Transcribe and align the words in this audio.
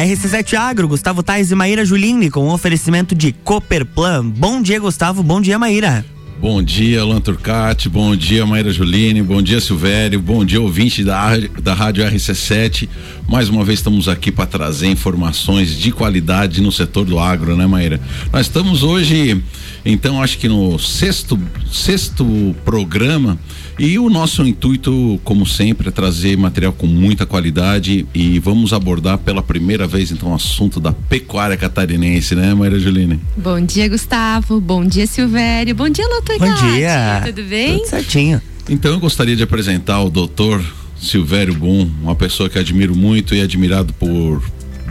RC7 0.00 0.54
Agro, 0.54 0.88
Gustavo 0.88 1.22
Tais 1.22 1.50
e 1.50 1.54
Maíra 1.54 1.84
Juline 1.84 2.30
com 2.30 2.48
oferecimento 2.48 3.14
de 3.14 3.32
Cooperplan. 3.32 4.26
Bom 4.26 4.62
dia, 4.62 4.80
Gustavo. 4.80 5.22
Bom 5.22 5.42
dia, 5.42 5.58
Maíra. 5.58 6.02
Bom 6.40 6.62
dia, 6.62 7.02
Alan 7.02 7.20
Turcati, 7.20 7.86
bom 7.86 8.16
dia, 8.16 8.46
Maíra 8.46 8.72
Juline, 8.72 9.22
bom 9.22 9.42
dia, 9.42 9.60
Silvério, 9.60 10.18
bom 10.18 10.42
dia, 10.42 10.58
ouvinte 10.58 11.04
da, 11.04 11.36
da 11.62 11.74
Rádio 11.74 12.02
RC7. 12.02 12.88
Mais 13.28 13.50
uma 13.50 13.62
vez 13.62 13.80
estamos 13.80 14.08
aqui 14.08 14.32
para 14.32 14.46
trazer 14.46 14.86
informações 14.86 15.76
de 15.76 15.92
qualidade 15.92 16.62
no 16.62 16.72
setor 16.72 17.04
do 17.04 17.18
agro, 17.18 17.54
né, 17.54 17.66
Maíra? 17.66 18.00
Nós 18.32 18.46
estamos 18.46 18.82
hoje, 18.82 19.44
então, 19.84 20.22
acho 20.22 20.38
que 20.38 20.48
no 20.48 20.78
sexto, 20.78 21.38
sexto 21.70 22.56
programa 22.64 23.38
e 23.82 23.98
o 23.98 24.10
nosso 24.10 24.46
intuito, 24.46 25.18
como 25.24 25.46
sempre, 25.46 25.88
é 25.88 25.90
trazer 25.90 26.36
material 26.36 26.70
com 26.70 26.86
muita 26.86 27.24
qualidade 27.24 28.06
e 28.12 28.38
vamos 28.38 28.74
abordar 28.74 29.16
pela 29.16 29.42
primeira 29.42 29.86
vez, 29.86 30.10
então, 30.12 30.32
o 30.32 30.34
assunto 30.34 30.78
da 30.78 30.92
pecuária 30.92 31.56
catarinense, 31.56 32.34
né, 32.34 32.52
Maíra 32.52 32.78
Juline? 32.78 33.18
Bom 33.38 33.58
dia, 33.58 33.88
Gustavo. 33.88 34.60
Bom 34.60 34.84
dia, 34.84 35.06
Silvério. 35.06 35.74
Bom 35.74 35.88
dia, 35.88 36.06
Loto 36.06 36.38
Bom 36.38 36.54
dia. 36.72 37.22
Tudo 37.24 37.42
bem? 37.44 37.78
Tudo 37.78 37.88
certinho. 37.88 38.42
Então, 38.68 38.90
eu 38.90 39.00
gostaria 39.00 39.34
de 39.34 39.42
apresentar 39.42 40.02
o 40.02 40.10
doutor 40.10 40.62
Silvério 41.00 41.54
Bum, 41.54 41.90
uma 42.02 42.14
pessoa 42.14 42.50
que 42.50 42.58
admiro 42.58 42.94
muito 42.94 43.34
e 43.34 43.40
admirado 43.40 43.94
por 43.94 44.42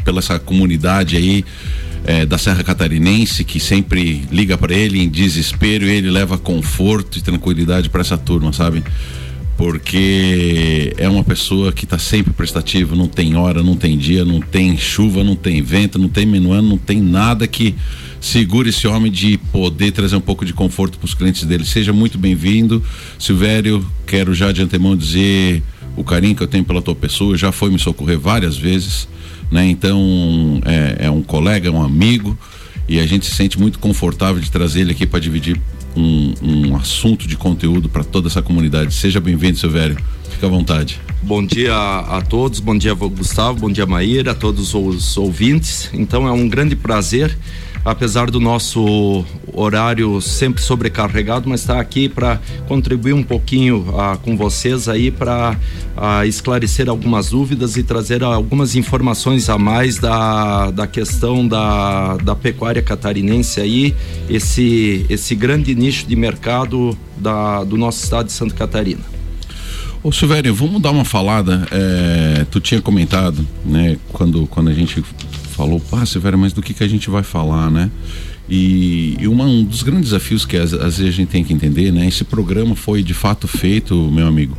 pela 0.04 0.20
essa 0.20 0.40
comunidade 0.40 1.16
aí 1.16 1.46
é, 2.04 2.26
da 2.26 2.38
Serra 2.38 2.64
Catarinense 2.64 3.44
que 3.44 3.60
sempre 3.60 4.24
liga 4.32 4.58
para 4.58 4.74
ele 4.74 5.00
em 5.00 5.10
desespero 5.10 5.86
e 5.86 5.92
ele 5.92 6.10
leva 6.10 6.38
conforto 6.38 7.18
e 7.18 7.22
tranquilidade 7.22 7.90
para 7.90 8.02
essa 8.02 8.18
turma, 8.18 8.54
sabe? 8.54 8.84
Porque 9.58 10.94
é 10.98 11.10
uma 11.10 11.24
pessoa 11.24 11.74
que 11.74 11.84
está 11.84 12.00
sempre 12.00 12.32
prestativa, 12.32 12.96
não 12.96 13.08
tem 13.08 13.36
hora, 13.36 13.62
não 13.62 13.76
tem 13.76 13.98
dia, 13.98 14.24
não 14.24 14.40
tem 14.40 14.78
chuva, 14.78 15.22
não 15.22 15.36
tem 15.36 15.62
vento, 15.62 16.00
não 16.00 16.08
tem 16.08 16.26
minuano, 16.26 16.70
não 16.70 16.78
tem 16.78 17.02
nada 17.02 17.46
que 17.46 17.76
segure 18.22 18.70
esse 18.70 18.88
homem 18.88 19.12
de 19.12 19.38
poder 19.52 19.92
trazer 19.92 20.16
um 20.16 20.22
pouco 20.22 20.46
de 20.46 20.54
conforto 20.54 20.98
para 20.98 21.06
os 21.06 21.14
clientes 21.14 21.44
dele. 21.44 21.66
Seja 21.66 21.92
muito 21.92 22.18
bem-vindo, 22.18 22.82
Silvério. 23.18 23.86
Quero 24.08 24.34
já 24.34 24.54
de 24.54 24.62
antemão 24.62 24.96
dizer 24.96 25.62
o 25.98 26.06
carinho 26.06 26.36
que 26.36 26.44
eu 26.44 26.48
tenho 26.48 26.64
pela 26.64 26.82
tua 26.82 26.96
pessoa. 26.96 27.38
Já 27.38 27.52
foi 27.52 27.70
me 27.70 27.80
socorrer 27.80 28.18
várias 28.18 28.58
vezes 28.58 29.10
né? 29.52 29.66
Então 29.68 30.62
é, 30.66 31.06
é 31.06 31.12
um 31.12 31.22
colega, 31.22 31.68
é 31.68 31.72
um 31.72 31.82
amigo 31.82 32.38
e 32.88 33.00
a 33.00 33.06
gente 33.06 33.26
se 33.26 33.36
sente 33.36 33.60
muito 33.60 33.80
confortável 33.80 34.42
de 34.42 34.50
trazer 34.50 34.82
ele 34.82 34.92
aqui 34.92 35.06
para 35.06 35.20
dividir 35.20 35.60
um, 35.96 36.34
um, 36.42 36.76
assunto 36.76 37.28
de 37.28 37.36
conteúdo 37.36 37.90
para 37.90 38.04
toda 38.04 38.28
essa 38.28 38.42
comunidade. 38.42 38.94
Seja 38.94 39.20
bem-vindo, 39.20 39.58
seu 39.58 39.70
velho. 39.70 39.98
Fica 40.32 40.48
à 40.48 40.50
vontade. 40.50 41.00
Bom 41.22 41.46
dia 41.46 41.76
a, 41.76 42.22
todos, 42.22 42.60
bom 42.60 42.78
dia 42.78 42.94
Gustavo, 42.94 43.60
bom 43.60 43.72
dia 43.72 43.86
Maíra, 43.86 44.32
a 44.32 44.36
todos 44.36 44.74
os 44.74 45.18
ouvintes. 45.18 45.90
Então 45.94 46.28
é 46.28 46.32
um 46.32 46.48
grande 46.48 46.76
prazer 46.76 47.38
apesar 47.84 48.30
do 48.30 48.40
nosso 48.40 49.26
horário 49.54 50.22
sempre 50.22 50.62
sobrecarregado, 50.62 51.50
mas 51.50 51.62
está 51.62 51.80
aqui 51.80 52.08
para 52.08 52.40
contribuir 52.68 53.14
um 53.14 53.24
pouquinho 53.24 53.94
ah, 53.98 54.18
com 54.22 54.36
vocês 54.36 54.88
aí 54.88 55.12
para 55.12 55.58
ah, 55.96 56.26
esclarecer 56.26 56.90
algumas 56.90 57.30
dúvidas 57.30 57.78
e 57.78 57.84
trazer 57.84 58.24
algumas 58.24 58.76
informações 58.76 59.50
a 59.50 59.58
mais 59.58 59.98
da, 59.98 60.72
da 60.72 60.88
questão 60.88 61.48
da, 61.48 62.18
da 62.18 62.36
pecuária 62.36 62.82
catarinense 62.82 63.60
aí, 63.60 63.96
esse, 64.30 65.06
esse 65.10 65.36
grande 65.36 65.74
nicho 65.76 66.08
de 66.08 66.16
mercado 66.16 66.98
da, 67.18 67.64
do 67.64 67.78
nosso 67.78 68.04
estado 68.04 68.28
de 68.28 68.34
Santa 68.34 68.56
Catarina. 68.56 69.02
Ô 70.02 70.14
Silvério, 70.14 70.56
vamos 70.56 70.82
dar 70.82 70.92
uma 70.92 71.04
falada. 71.04 71.68
É, 71.72 72.46
tu 72.50 72.62
tinha 72.62 72.82
comentado, 72.82 73.46
né, 73.66 73.98
quando, 74.14 74.48
quando 74.48 74.70
a 74.70 74.74
gente 74.74 75.04
falou, 75.60 75.82
ah, 75.92 76.06
Silvério, 76.06 76.40
mas 76.40 76.54
do 76.54 76.62
que, 76.62 76.74
que 76.74 76.86
a 76.86 76.88
gente 76.88 77.10
vai 77.10 77.22
falar, 77.22 77.70
né? 77.70 77.92
E, 78.50 79.18
e 79.20 79.28
uma, 79.28 79.44
um 79.44 79.62
dos 79.62 79.84
grandes 79.84 80.12
desafios 80.12 80.46
que 80.46 80.56
às, 80.56 80.74
às, 80.74 80.98
vezes 80.98 81.14
a 81.14 81.18
gente 81.18 81.28
tem 81.28 81.44
que 81.44 81.54
entender, 81.54 81.92
né? 81.92 82.08
Esse 82.08 82.24
programa 82.24 82.78
foi 82.78 83.04
de 83.04 83.14
fato 83.14 83.46
feito, 83.46 83.94
meu 84.10 84.26
amigo, 84.26 84.58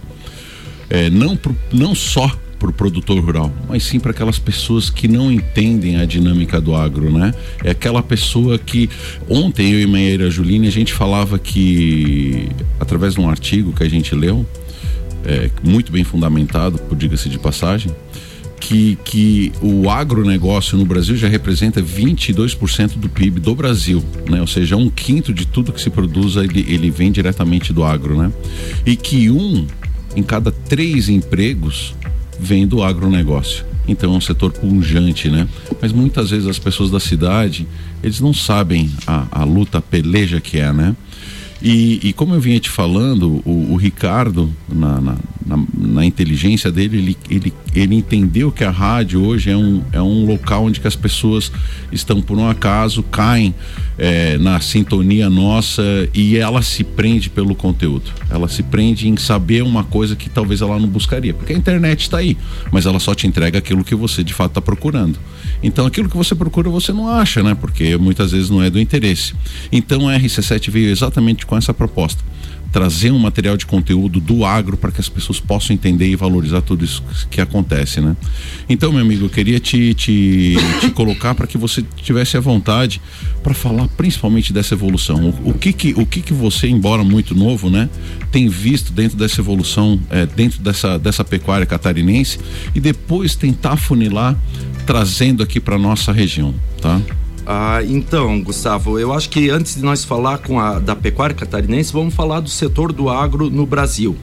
é, 0.90 1.08
não, 1.08 1.34
pro, 1.38 1.56
não 1.72 1.94
só 1.94 2.30
para 2.58 2.68
o 2.68 2.72
produtor 2.72 3.18
rural, 3.18 3.50
mas 3.66 3.82
sim 3.82 3.98
para 3.98 4.10
aquelas 4.10 4.38
pessoas 4.38 4.90
que 4.90 5.08
não 5.08 5.32
entendem 5.32 5.96
a 5.96 6.04
dinâmica 6.04 6.60
do 6.60 6.74
agro, 6.74 7.10
né? 7.10 7.32
É 7.64 7.70
aquela 7.70 8.02
pessoa 8.02 8.58
que 8.58 8.90
ontem 9.26 9.72
eu 9.72 9.80
e 9.80 9.86
Meira 9.86 10.30
Juline 10.30 10.68
a 10.68 10.72
gente 10.72 10.92
falava 10.92 11.38
que 11.38 12.50
através 12.78 13.14
de 13.14 13.20
um 13.20 13.30
artigo 13.30 13.72
que 13.72 13.82
a 13.82 13.88
gente 13.88 14.14
leu, 14.14 14.46
é, 15.24 15.50
muito 15.64 15.90
bem 15.90 16.04
fundamentado, 16.04 16.78
diga-se 16.94 17.30
de 17.30 17.38
passagem, 17.38 17.90
que, 18.60 18.96
que 19.04 19.52
o 19.62 19.88
agronegócio 19.90 20.76
no 20.76 20.84
Brasil 20.84 21.16
já 21.16 21.26
representa 21.26 21.82
22% 21.82 22.98
do 22.98 23.08
PIB 23.08 23.40
do 23.40 23.54
Brasil, 23.54 24.04
né? 24.28 24.40
Ou 24.40 24.46
seja, 24.46 24.76
um 24.76 24.90
quinto 24.90 25.32
de 25.32 25.46
tudo 25.46 25.72
que 25.72 25.80
se 25.80 25.90
produz 25.90 26.36
ele, 26.36 26.64
ele 26.68 26.90
vem 26.90 27.10
diretamente 27.10 27.72
do 27.72 27.82
agro, 27.82 28.16
né? 28.16 28.30
E 28.84 28.94
que 28.94 29.30
um 29.30 29.66
em 30.14 30.22
cada 30.22 30.50
três 30.52 31.08
empregos 31.08 31.94
vem 32.38 32.66
do 32.66 32.82
agronegócio. 32.82 33.64
Então 33.88 34.14
é 34.14 34.16
um 34.16 34.20
setor 34.20 34.52
pungente, 34.52 35.28
né? 35.28 35.48
Mas 35.80 35.90
muitas 35.90 36.30
vezes 36.30 36.46
as 36.46 36.58
pessoas 36.58 36.90
da 36.90 37.00
cidade, 37.00 37.66
eles 38.02 38.20
não 38.20 38.34
sabem 38.34 38.90
a, 39.06 39.26
a 39.30 39.44
luta, 39.44 39.78
a 39.78 39.82
peleja 39.82 40.40
que 40.40 40.58
é, 40.58 40.72
né? 40.72 40.94
E, 41.62 42.00
e, 42.02 42.12
como 42.14 42.34
eu 42.34 42.40
vinha 42.40 42.58
te 42.58 42.70
falando, 42.70 43.42
o, 43.44 43.72
o 43.72 43.76
Ricardo, 43.76 44.50
na, 44.66 44.98
na, 44.98 45.16
na, 45.44 45.58
na, 45.76 46.04
inteligência 46.04 46.70
dele, 46.70 46.98
ele, 46.98 47.16
ele, 47.28 47.54
ele 47.74 47.94
entendeu 47.94 48.52
que 48.52 48.62
a 48.62 48.70
rádio 48.70 49.22
hoje 49.22 49.50
é 49.50 49.56
um, 49.56 49.82
é 49.92 50.00
um 50.00 50.26
local 50.26 50.64
onde 50.64 50.80
que 50.80 50.86
as 50.86 50.96
pessoas 50.96 51.50
estão 51.90 52.20
por 52.20 52.38
um 52.38 52.48
acaso, 52.48 53.02
caem 53.02 53.54
é, 53.98 54.38
na 54.38 54.60
sintonia 54.60 55.28
nossa 55.28 55.82
e 56.14 56.36
ela 56.36 56.62
se 56.62 56.84
prende 56.84 57.30
pelo 57.30 57.54
conteúdo. 57.54 58.10
Ela 58.28 58.48
se 58.48 58.62
prende 58.62 59.08
em 59.08 59.16
saber 59.16 59.62
uma 59.62 59.84
coisa 59.84 60.14
que 60.14 60.28
talvez 60.28 60.60
ela 60.60 60.78
não 60.78 60.88
buscaria. 60.88 61.34
Porque 61.34 61.52
a 61.52 61.56
internet 61.56 62.02
está 62.02 62.18
aí, 62.18 62.36
mas 62.70 62.86
ela 62.86 62.98
só 62.98 63.14
te 63.14 63.26
entrega 63.26 63.58
aquilo 63.58 63.84
que 63.84 63.94
você 63.94 64.22
de 64.22 64.34
fato 64.34 64.52
está 64.52 64.60
procurando. 64.60 65.18
Então 65.62 65.86
aquilo 65.86 66.08
que 66.08 66.16
você 66.16 66.34
procura 66.34 66.70
você 66.70 66.92
não 66.92 67.08
acha, 67.08 67.42
né? 67.42 67.54
Porque 67.54 67.96
muitas 67.96 68.32
vezes 68.32 68.50
não 68.50 68.62
é 68.62 68.70
do 68.70 68.78
interesse. 68.78 69.34
Então 69.70 70.08
a 70.08 70.18
RC7 70.18 70.70
veio 70.70 70.90
exatamente 70.90 71.44
com 71.44 71.56
essa 71.56 71.74
proposta 71.74 72.22
trazer 72.72 73.10
um 73.10 73.18
material 73.18 73.56
de 73.56 73.66
conteúdo 73.66 74.20
do 74.20 74.44
agro 74.44 74.76
para 74.76 74.90
que 74.90 75.00
as 75.00 75.08
pessoas 75.08 75.40
possam 75.40 75.74
entender 75.74 76.08
e 76.08 76.16
valorizar 76.16 76.60
tudo 76.60 76.84
isso 76.84 77.02
que 77.30 77.40
acontece, 77.40 78.00
né? 78.00 78.16
Então, 78.68 78.92
meu 78.92 79.00
amigo, 79.00 79.26
eu 79.26 79.30
queria 79.30 79.58
te, 79.58 79.92
te, 79.94 80.56
te 80.80 80.90
colocar 80.90 81.34
para 81.34 81.46
que 81.46 81.58
você 81.58 81.84
tivesse 81.96 82.36
a 82.36 82.40
vontade 82.40 83.00
para 83.42 83.54
falar 83.54 83.88
principalmente 83.88 84.52
dessa 84.52 84.74
evolução. 84.74 85.34
O, 85.44 85.50
o, 85.50 85.54
que 85.54 85.72
que 85.72 85.94
o 85.96 86.06
que 86.06 86.20
que 86.22 86.32
você, 86.32 86.68
embora 86.68 87.02
muito 87.02 87.34
novo, 87.34 87.68
né, 87.68 87.88
tem 88.30 88.48
visto 88.48 88.92
dentro 88.92 89.16
dessa 89.16 89.40
evolução, 89.40 90.00
é, 90.10 90.26
dentro 90.26 90.60
dessa 90.62 90.98
dessa 90.98 91.24
pecuária 91.24 91.66
catarinense 91.66 92.38
e 92.74 92.80
depois 92.80 93.34
tentar 93.34 93.76
funilar 93.76 94.36
trazendo 94.86 95.42
aqui 95.42 95.60
para 95.60 95.78
nossa 95.78 96.12
região, 96.12 96.54
tá? 96.80 97.00
Ah, 97.46 97.82
então, 97.82 98.42
Gustavo, 98.42 98.98
eu 98.98 99.12
acho 99.12 99.28
que 99.28 99.50
antes 99.50 99.76
de 99.76 99.82
nós 99.82 100.04
falar 100.04 100.38
com 100.38 100.60
a 100.60 100.78
da 100.78 100.94
pecuária 100.94 101.34
catarinense, 101.34 101.92
vamos 101.92 102.14
falar 102.14 102.40
do 102.40 102.48
setor 102.48 102.92
do 102.92 103.08
agro 103.08 103.50
no 103.50 103.66
Brasil. 103.66 104.16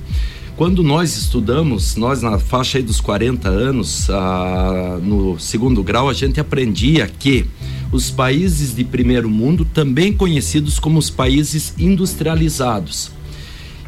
Quando 0.55 0.81
nós 0.81 1.15
estudamos, 1.15 1.95
nós 1.95 2.21
na 2.21 2.39
faixa 2.39 2.81
dos 2.81 2.99
40 2.99 3.47
anos, 3.47 4.09
ah, 4.09 4.99
no 5.03 5.39
segundo 5.39 5.83
grau, 5.83 6.09
a 6.09 6.13
gente 6.13 6.39
aprendia 6.39 7.07
que 7.07 7.45
os 7.91 8.09
países 8.09 8.75
de 8.75 8.83
primeiro 8.83 9.29
mundo, 9.29 9.65
também 9.65 10.11
conhecidos 10.11 10.79
como 10.79 10.99
os 10.99 11.09
países 11.09 11.73
industrializados, 11.77 13.11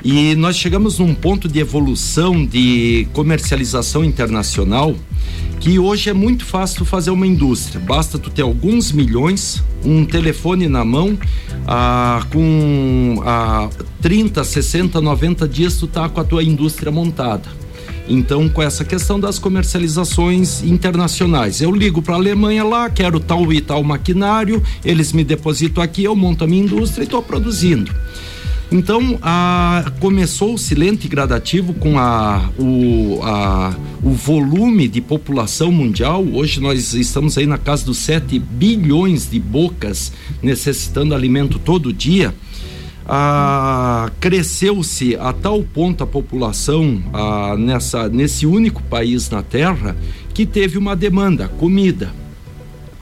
e 0.03 0.35
nós 0.35 0.55
chegamos 0.55 0.99
num 0.99 1.13
ponto 1.13 1.47
de 1.47 1.59
evolução 1.59 2.45
de 2.45 3.07
comercialização 3.13 4.03
internacional 4.03 4.95
que 5.59 5.77
hoje 5.77 6.09
é 6.09 6.13
muito 6.13 6.45
fácil 6.45 6.85
fazer 6.85 7.11
uma 7.11 7.27
indústria. 7.27 7.81
Basta 7.81 8.17
tu 8.17 8.29
ter 8.29 8.43
alguns 8.43 8.93
milhões, 8.93 9.61
um 9.83 10.05
telefone 10.05 10.69
na 10.69 10.85
mão, 10.85 11.19
ah, 11.67 12.25
com 12.31 13.21
ah, 13.25 13.69
30, 14.01 14.41
60, 14.41 15.01
90 15.01 15.47
dias 15.47 15.75
tu 15.75 15.85
tá 15.85 16.07
com 16.07 16.21
a 16.21 16.23
tua 16.23 16.43
indústria 16.43 16.91
montada. 16.91 17.59
Então, 18.07 18.49
com 18.49 18.63
essa 18.63 18.83
questão 18.83 19.19
das 19.19 19.37
comercializações 19.37 20.63
internacionais, 20.63 21.61
eu 21.61 21.71
ligo 21.71 22.01
para 22.01 22.15
a 22.15 22.17
Alemanha 22.17 22.63
lá, 22.63 22.89
quero 22.89 23.19
tal 23.19 23.53
e 23.53 23.61
tal 23.61 23.83
maquinário, 23.83 24.63
eles 24.83 25.13
me 25.13 25.23
depositam 25.23 25.83
aqui, 25.83 26.05
eu 26.05 26.15
monto 26.15 26.43
a 26.43 26.47
minha 26.47 26.63
indústria 26.63 27.03
e 27.03 27.05
estou 27.05 27.21
produzindo. 27.21 27.93
Então, 28.71 29.19
começou-se 29.99 30.75
lento 30.75 31.05
e 31.05 31.07
gradativo 31.07 31.73
com 31.73 31.97
a, 31.97 32.51
o, 32.59 33.19
a, 33.23 33.75
o 34.03 34.11
volume 34.11 34.87
de 34.87 35.01
população 35.01 35.71
mundial. 35.71 36.23
Hoje 36.23 36.59
nós 36.59 36.93
estamos 36.93 37.35
aí 37.35 37.47
na 37.47 37.57
casa 37.57 37.83
dos 37.83 37.97
7 37.97 38.37
bilhões 38.37 39.27
de 39.27 39.39
bocas 39.39 40.11
necessitando 40.43 41.15
alimento 41.15 41.57
todo 41.57 41.91
dia. 41.91 42.33
Ah, 43.07 44.11
cresceu-se 44.19 45.15
a 45.15 45.33
tal 45.33 45.63
ponto 45.63 46.03
a 46.03 46.07
população 46.07 47.01
ah, 47.11 47.55
nessa, 47.57 48.07
nesse 48.07 48.45
único 48.45 48.83
país 48.83 49.31
na 49.31 49.41
Terra 49.41 49.97
que 50.31 50.45
teve 50.45 50.77
uma 50.77 50.95
demanda, 50.95 51.47
comida. 51.47 52.13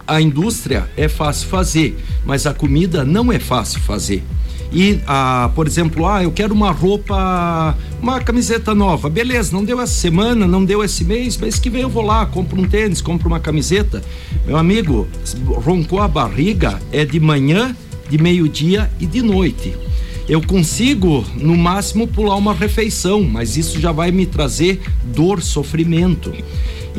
a 0.07 0.21
indústria 0.21 0.89
é 0.95 1.09
fácil 1.09 1.49
fazer, 1.49 1.99
mas 2.25 2.47
a 2.47 2.53
comida 2.53 3.03
não 3.03 3.33
é 3.33 3.37
fácil 3.37 3.81
fazer. 3.81 4.23
E, 4.71 4.99
ah, 5.07 5.49
por 5.55 5.65
exemplo, 5.65 6.05
ah, 6.05 6.23
eu 6.23 6.31
quero 6.31 6.53
uma 6.53 6.71
roupa, 6.71 7.75
uma 8.01 8.19
camiseta 8.19 8.75
nova. 8.75 9.09
Beleza, 9.09 9.55
não 9.55 9.63
deu 9.63 9.79
essa 9.79 9.93
semana, 9.93 10.45
não 10.45 10.63
deu 10.63 10.83
esse 10.83 11.03
mês, 11.03 11.37
mês 11.37 11.57
que 11.57 11.69
vem 11.69 11.81
eu 11.81 11.89
vou 11.89 12.03
lá, 12.03 12.25
compro 12.25 12.59
um 12.59 12.67
tênis, 12.67 13.01
compro 13.01 13.27
uma 13.27 13.39
camiseta. 13.39 14.03
Meu 14.45 14.57
amigo, 14.57 15.07
roncou 15.63 16.01
a 16.01 16.07
barriga, 16.07 16.79
é 16.91 17.05
de 17.05 17.19
manhã, 17.19 17.75
de 18.09 18.17
meio-dia 18.17 18.89
e 18.99 19.05
de 19.05 19.21
noite. 19.21 19.73
Eu 20.27 20.41
consigo, 20.41 21.23
no 21.35 21.55
máximo, 21.55 22.05
pular 22.05 22.35
uma 22.35 22.53
refeição, 22.53 23.23
mas 23.23 23.55
isso 23.55 23.79
já 23.79 23.93
vai 23.93 24.11
me 24.11 24.25
trazer 24.25 24.81
dor, 25.05 25.41
sofrimento. 25.41 26.33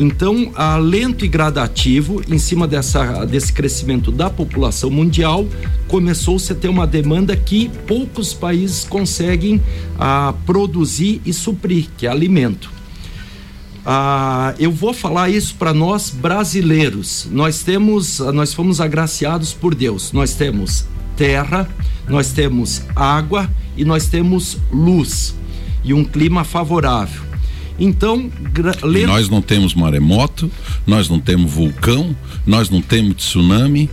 Então, 0.00 0.53
a 0.55 0.77
lento 0.77 1.25
e 1.25 1.29
gradativo, 1.29 2.23
em 2.29 2.39
cima 2.39 2.69
dessa, 2.69 3.25
desse 3.25 3.53
crescimento 3.53 4.12
da 4.12 4.31
população 4.31 4.91
mundial, 4.91 5.45
começou-se 5.89 6.53
a 6.53 6.55
ter 6.55 6.69
uma 6.69 6.87
demanda 6.87 7.37
que 7.37 7.69
poucos 7.85 8.33
países 8.33 8.85
conseguem 8.85 9.61
a, 9.99 10.33
produzir 10.47 11.21
e 11.27 11.33
suprir, 11.33 11.89
que 11.99 12.06
é 12.06 12.11
alimento. 12.11 12.71
Ah, 13.85 14.55
eu 14.59 14.71
vou 14.71 14.95
falar 14.95 15.31
isso 15.31 15.56
para 15.56 15.75
nós 15.75 16.11
brasileiros. 16.11 17.27
Nós 17.33 17.65
temos, 17.65 18.21
nós 18.21 18.55
fomos 18.55 18.81
agraciados 18.81 19.53
por 19.53 19.75
Deus. 19.75 20.12
Nós 20.12 20.35
temos 20.35 20.87
terra, 21.17 21.69
nós 22.06 22.31
temos 22.31 22.83
água 22.95 23.50
e 23.77 23.85
nós 23.85 24.06
temos 24.06 24.59
luz 24.71 25.35
e 25.83 25.93
um 25.93 26.05
clima 26.05 26.45
favorável. 26.45 27.28
Então, 27.79 28.31
lendo... 28.83 29.07
nós 29.09 29.29
não 29.29 29.41
temos 29.41 29.75
maremoto, 29.75 30.51
nós 30.87 31.09
não 31.09 31.21
temos 31.21 31.51
vulcão, 31.51 32.15
nós 32.47 32.69
não 32.71 32.83
temos 32.83 33.17
tsunami. 33.17 33.89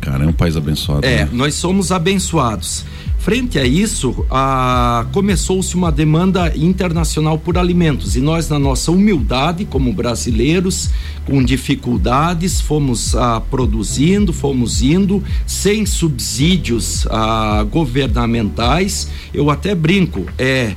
Cara, 0.00 0.24
é 0.24 0.26
um 0.26 0.32
país 0.32 0.56
abençoado. 0.56 1.04
É, 1.04 1.24
né? 1.24 1.28
nós 1.32 1.54
somos 1.54 1.90
abençoados. 1.90 2.84
Frente 3.24 3.58
a 3.58 3.64
isso, 3.64 4.26
a... 4.30 5.06
começou-se 5.10 5.74
uma 5.74 5.90
demanda 5.90 6.54
internacional 6.54 7.38
por 7.38 7.56
alimentos 7.56 8.16
e 8.16 8.20
nós, 8.20 8.50
na 8.50 8.58
nossa 8.58 8.92
humildade 8.92 9.64
como 9.64 9.94
brasileiros, 9.94 10.90
com 11.24 11.42
dificuldades, 11.42 12.60
fomos 12.60 13.16
a, 13.16 13.40
produzindo, 13.40 14.30
fomos 14.30 14.82
indo, 14.82 15.24
sem 15.46 15.86
subsídios 15.86 17.06
a, 17.06 17.62
governamentais. 17.62 19.08
Eu 19.32 19.48
até 19.48 19.74
brinco, 19.74 20.26
é 20.38 20.74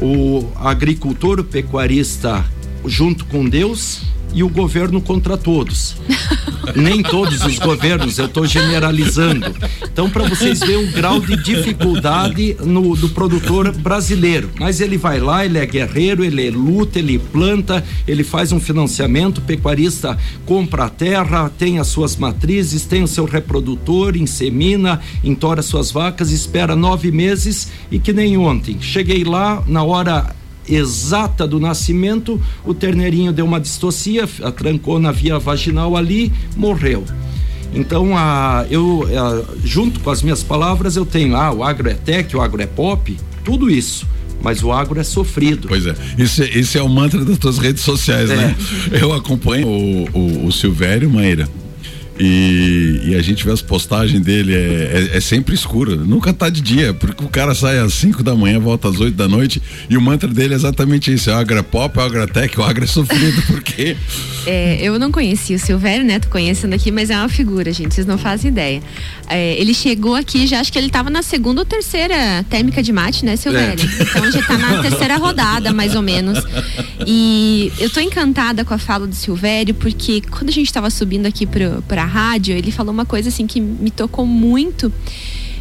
o 0.00 0.46
agricultor, 0.54 1.40
o 1.40 1.44
pecuarista 1.44 2.44
junto 2.86 3.24
com 3.24 3.44
Deus 3.44 4.02
e 4.32 4.42
o 4.42 4.48
governo 4.48 5.00
contra 5.00 5.36
todos. 5.36 5.96
Nem 6.76 7.02
todos 7.02 7.44
os 7.44 7.58
governos, 7.58 8.18
eu 8.18 8.26
estou 8.26 8.46
generalizando. 8.46 9.46
Então, 9.82 10.10
para 10.10 10.28
vocês 10.28 10.60
verem 10.60 10.88
o 10.88 10.92
grau 10.92 11.18
de 11.18 11.36
dificuldade 11.42 12.56
no, 12.60 12.94
do 12.94 13.08
produtor 13.08 13.72
brasileiro. 13.72 14.50
Mas 14.58 14.80
ele 14.80 14.98
vai 14.98 15.18
lá, 15.18 15.44
ele 15.44 15.58
é 15.58 15.64
guerreiro, 15.64 16.24
ele 16.24 16.50
luta, 16.50 16.98
ele 16.98 17.18
planta, 17.18 17.84
ele 18.06 18.22
faz 18.22 18.52
um 18.52 18.60
financiamento, 18.60 19.38
o 19.38 19.42
pecuarista 19.42 20.18
compra 20.44 20.84
a 20.84 20.90
terra, 20.90 21.50
tem 21.56 21.78
as 21.78 21.86
suas 21.86 22.16
matrizes, 22.16 22.84
tem 22.84 23.02
o 23.02 23.08
seu 23.08 23.24
reprodutor, 23.24 24.16
insemina, 24.16 25.00
entora 25.24 25.62
suas 25.62 25.90
vacas, 25.90 26.30
espera 26.30 26.76
nove 26.76 27.10
meses 27.10 27.70
e 27.90 27.98
que 27.98 28.12
nem 28.12 28.36
ontem. 28.36 28.76
Cheguei 28.80 29.24
lá, 29.24 29.62
na 29.66 29.82
hora 29.82 30.34
exata 30.68 31.46
do 31.46 31.58
nascimento, 31.58 32.40
o 32.64 32.74
terneirinho 32.74 33.32
deu 33.32 33.44
uma 33.44 33.60
distocia, 33.60 34.26
trancou 34.56 34.98
na 34.98 35.12
via 35.12 35.38
vaginal 35.38 35.96
ali, 35.96 36.32
morreu. 36.56 37.04
Então, 37.74 38.16
a, 38.16 38.66
eu, 38.70 39.06
a, 39.06 39.56
junto 39.64 40.00
com 40.00 40.10
as 40.10 40.22
minhas 40.22 40.42
palavras, 40.42 40.96
eu 40.96 41.04
tenho 41.04 41.36
ah, 41.36 41.52
o 41.52 41.62
agro 41.62 41.88
é 41.88 41.94
tech, 41.94 42.34
o 42.36 42.40
agro 42.40 42.62
é 42.62 42.66
pop, 42.66 43.16
tudo 43.44 43.70
isso 43.70 44.06
mas 44.40 44.62
o 44.62 44.70
agro 44.72 45.00
é 45.00 45.02
sofrido. 45.02 45.66
Pois 45.66 45.84
é, 45.84 45.96
isso, 46.16 46.42
esse 46.44 46.78
é 46.78 46.82
o 46.82 46.88
mantra 46.88 47.24
das 47.24 47.38
tuas 47.38 47.58
redes 47.58 47.82
sociais, 47.82 48.30
é. 48.30 48.36
né? 48.36 48.56
Eu 48.92 49.12
acompanho 49.12 49.66
o, 49.66 50.08
o, 50.12 50.46
o 50.46 50.52
Silvério 50.52 51.10
Maíra. 51.10 51.48
E, 52.18 53.00
e, 53.04 53.14
a 53.14 53.22
gente 53.22 53.44
vê 53.44 53.52
as 53.52 53.62
postagens 53.62 54.20
dele, 54.20 54.52
é, 54.52 55.08
é, 55.12 55.16
é, 55.16 55.20
sempre 55.20 55.54
escuro, 55.54 55.96
nunca 56.04 56.32
tá 56.32 56.50
de 56.50 56.60
dia, 56.60 56.92
porque 56.92 57.24
o 57.24 57.28
cara 57.28 57.54
sai 57.54 57.78
às 57.78 57.94
5 57.94 58.24
da 58.24 58.34
manhã, 58.34 58.58
volta 58.58 58.88
às 58.88 58.98
8 58.98 59.14
da 59.14 59.28
noite, 59.28 59.62
e 59.88 59.96
o 59.96 60.00
mantra 60.00 60.28
dele 60.28 60.52
é 60.52 60.56
exatamente 60.56 61.12
isso: 61.12 61.30
é 61.30 61.34
o 61.34 61.36
Agra 61.36 61.62
Pop, 61.62 61.96
é 61.96 62.02
o 62.02 62.04
Agra 62.04 62.26
Tech, 62.26 62.58
o 62.58 62.62
Agra 62.64 62.84
é 62.84 62.88
sofrido, 62.88 63.40
porque. 63.46 63.96
É, 64.46 64.78
eu 64.82 64.98
não 64.98 65.12
conheci 65.12 65.54
o 65.54 65.58
Silvério, 65.58 66.04
né? 66.04 66.18
Tô 66.18 66.28
conhecendo 66.28 66.74
aqui, 66.74 66.90
mas 66.90 67.10
é 67.10 67.16
uma 67.16 67.28
figura, 67.28 67.72
gente, 67.72 67.94
vocês 67.94 68.06
não 68.06 68.18
fazem 68.18 68.50
ideia. 68.50 68.82
É, 69.28 69.54
ele 69.60 69.72
chegou 69.72 70.14
aqui, 70.14 70.46
já 70.46 70.58
acho 70.58 70.72
que 70.72 70.78
ele 70.78 70.90
tava 70.90 71.10
na 71.10 71.22
segunda 71.22 71.60
ou 71.60 71.64
terceira 71.64 72.44
térmica 72.48 72.82
de 72.82 72.92
mate, 72.92 73.24
né, 73.24 73.36
Silvério? 73.36 73.84
É. 73.84 74.02
Então 74.02 74.32
já 74.32 74.42
tá 74.42 74.58
na 74.58 74.82
terceira 74.82 75.16
rodada, 75.16 75.72
mais 75.72 75.94
ou 75.94 76.02
menos. 76.02 76.42
E 77.06 77.70
eu 77.78 77.90
tô 77.90 78.00
encantada 78.00 78.64
com 78.64 78.74
a 78.74 78.78
fala 78.78 79.06
do 79.06 79.14
Silvério, 79.14 79.74
porque 79.74 80.22
quando 80.22 80.48
a 80.48 80.52
gente 80.52 80.72
tava 80.72 80.90
subindo 80.90 81.26
aqui 81.26 81.46
pro, 81.46 81.82
pra 81.86 82.07
rádio, 82.08 82.56
ele 82.56 82.72
falou 82.72 82.92
uma 82.92 83.04
coisa 83.04 83.28
assim 83.28 83.46
que 83.46 83.60
me 83.60 83.90
tocou 83.90 84.26
muito, 84.26 84.92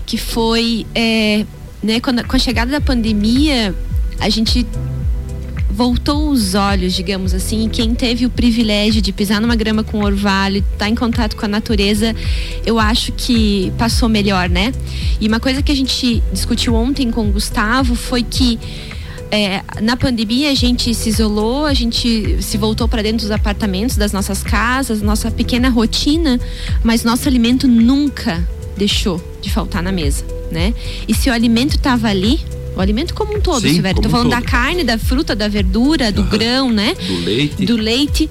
que 0.05 0.17
foi, 0.17 0.85
é, 0.95 1.45
né, 1.83 1.99
quando, 1.99 2.25
com 2.25 2.35
a 2.35 2.39
chegada 2.39 2.71
da 2.71 2.81
pandemia, 2.81 3.75
a 4.19 4.29
gente 4.29 4.65
voltou 5.69 6.31
os 6.31 6.55
olhos, 6.55 6.95
digamos 6.95 7.35
assim, 7.35 7.67
e 7.67 7.69
quem 7.69 7.93
teve 7.93 8.25
o 8.25 8.31
privilégio 8.31 8.99
de 8.99 9.11
pisar 9.11 9.39
numa 9.39 9.55
grama 9.55 9.83
com 9.83 10.03
orvalho, 10.03 10.57
estar 10.57 10.77
tá 10.77 10.89
em 10.89 10.95
contato 10.95 11.35
com 11.35 11.45
a 11.45 11.47
natureza, 11.47 12.15
eu 12.65 12.79
acho 12.79 13.11
que 13.11 13.71
passou 13.77 14.09
melhor, 14.09 14.49
né? 14.49 14.73
E 15.21 15.27
uma 15.27 15.39
coisa 15.39 15.61
que 15.61 15.71
a 15.71 15.75
gente 15.75 16.23
discutiu 16.33 16.73
ontem 16.73 17.11
com 17.11 17.29
o 17.29 17.31
Gustavo 17.31 17.93
foi 17.93 18.23
que 18.23 18.57
é, 19.31 19.61
na 19.81 19.97
pandemia 19.97 20.51
a 20.51 20.55
gente 20.55 20.93
se 20.93 21.09
isolou, 21.09 21.65
a 21.65 21.73
gente 21.73 22.41
se 22.41 22.57
voltou 22.57 22.87
para 22.87 23.01
dentro 23.01 23.19
dos 23.19 23.31
apartamentos, 23.31 23.97
das 23.97 24.11
nossas 24.11 24.41
casas, 24.41 25.01
nossa 25.01 25.29
pequena 25.29 25.69
rotina, 25.69 26.39
mas 26.83 27.03
nosso 27.03 27.27
alimento 27.27 27.67
nunca 27.67 28.47
deixou 28.77 29.21
de 29.41 29.49
faltar 29.49 29.83
na 29.83 29.91
mesa, 29.91 30.23
né? 30.51 30.73
E 31.07 31.13
se 31.13 31.29
o 31.29 31.33
alimento 31.33 31.75
estava 31.75 32.07
ali, 32.07 32.39
o 32.75 32.79
alimento 32.79 33.13
como 33.13 33.35
um 33.35 33.41
todo, 33.41 33.67
Silvério. 33.67 34.01
Tô 34.01 34.09
falando 34.09 34.29
da 34.29 34.41
carne, 34.41 34.83
da 34.83 34.97
fruta, 34.97 35.35
da 35.35 35.47
verdura, 35.47 36.11
do 36.11 36.21
uhum. 36.21 36.29
grão, 36.29 36.71
né? 36.71 36.93
Do 36.95 37.25
leite. 37.25 37.65
Do 37.65 37.75
leite. 37.75 38.29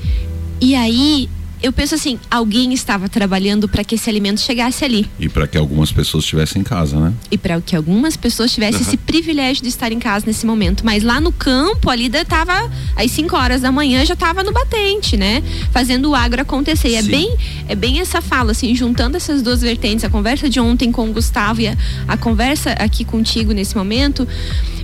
E 0.60 0.74
aí 0.74 1.28
eu 1.62 1.72
penso 1.72 1.94
assim, 1.94 2.18
alguém 2.30 2.72
estava 2.72 3.08
trabalhando 3.08 3.68
para 3.68 3.82
que 3.82 3.94
esse 3.94 4.08
alimento 4.08 4.40
chegasse 4.40 4.84
ali. 4.84 5.08
E 5.18 5.28
para 5.28 5.46
que 5.46 5.56
algumas 5.56 5.90
pessoas 5.90 6.24
estivessem 6.24 6.60
em 6.60 6.64
casa, 6.64 6.98
né? 6.98 7.12
E 7.30 7.38
para 7.38 7.60
que 7.60 7.74
algumas 7.74 8.16
pessoas 8.16 8.52
tivessem 8.52 8.80
uhum. 8.80 8.86
esse 8.86 8.96
privilégio 8.96 9.62
de 9.62 9.68
estar 9.68 9.90
em 9.90 9.98
casa 9.98 10.26
nesse 10.26 10.44
momento. 10.44 10.84
Mas 10.84 11.02
lá 11.02 11.20
no 11.20 11.32
campo, 11.32 11.90
ali 11.90 12.10
tava 12.24 12.70
às 12.94 13.10
5 13.10 13.34
horas 13.36 13.62
da 13.62 13.72
manhã, 13.72 14.04
já 14.04 14.14
estava 14.14 14.42
no 14.42 14.52
batente, 14.52 15.16
né? 15.16 15.42
Fazendo 15.72 16.10
o 16.10 16.14
agro 16.14 16.42
acontecer. 16.42 16.88
E 16.88 16.94
é 16.96 17.02
bem, 17.02 17.36
é 17.68 17.74
bem 17.74 18.00
essa 18.00 18.20
fala, 18.20 18.52
assim, 18.52 18.74
juntando 18.74 19.16
essas 19.16 19.42
duas 19.42 19.60
vertentes, 19.60 20.04
a 20.04 20.10
conversa 20.10 20.48
de 20.48 20.60
ontem 20.60 20.92
com 20.92 21.08
o 21.08 21.12
Gustavo 21.12 21.60
e 21.60 21.68
a, 21.68 21.76
a 22.06 22.16
conversa 22.16 22.72
aqui 22.72 23.04
contigo 23.04 23.52
nesse 23.52 23.76
momento, 23.76 24.26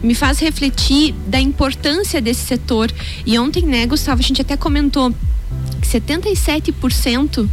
me 0.03 0.15
faz 0.15 0.39
refletir 0.39 1.15
da 1.27 1.41
importância 1.41 2.21
desse 2.21 2.47
setor. 2.47 2.91
E 3.27 3.39
ontem, 3.39 3.65
né, 3.65 3.87
Gustavo, 3.87 4.21
a 4.21 4.25
gente 4.25 4.41
até 4.41 4.57
comentou 4.57 5.15
77% 5.87 7.45
uh, 7.45 7.49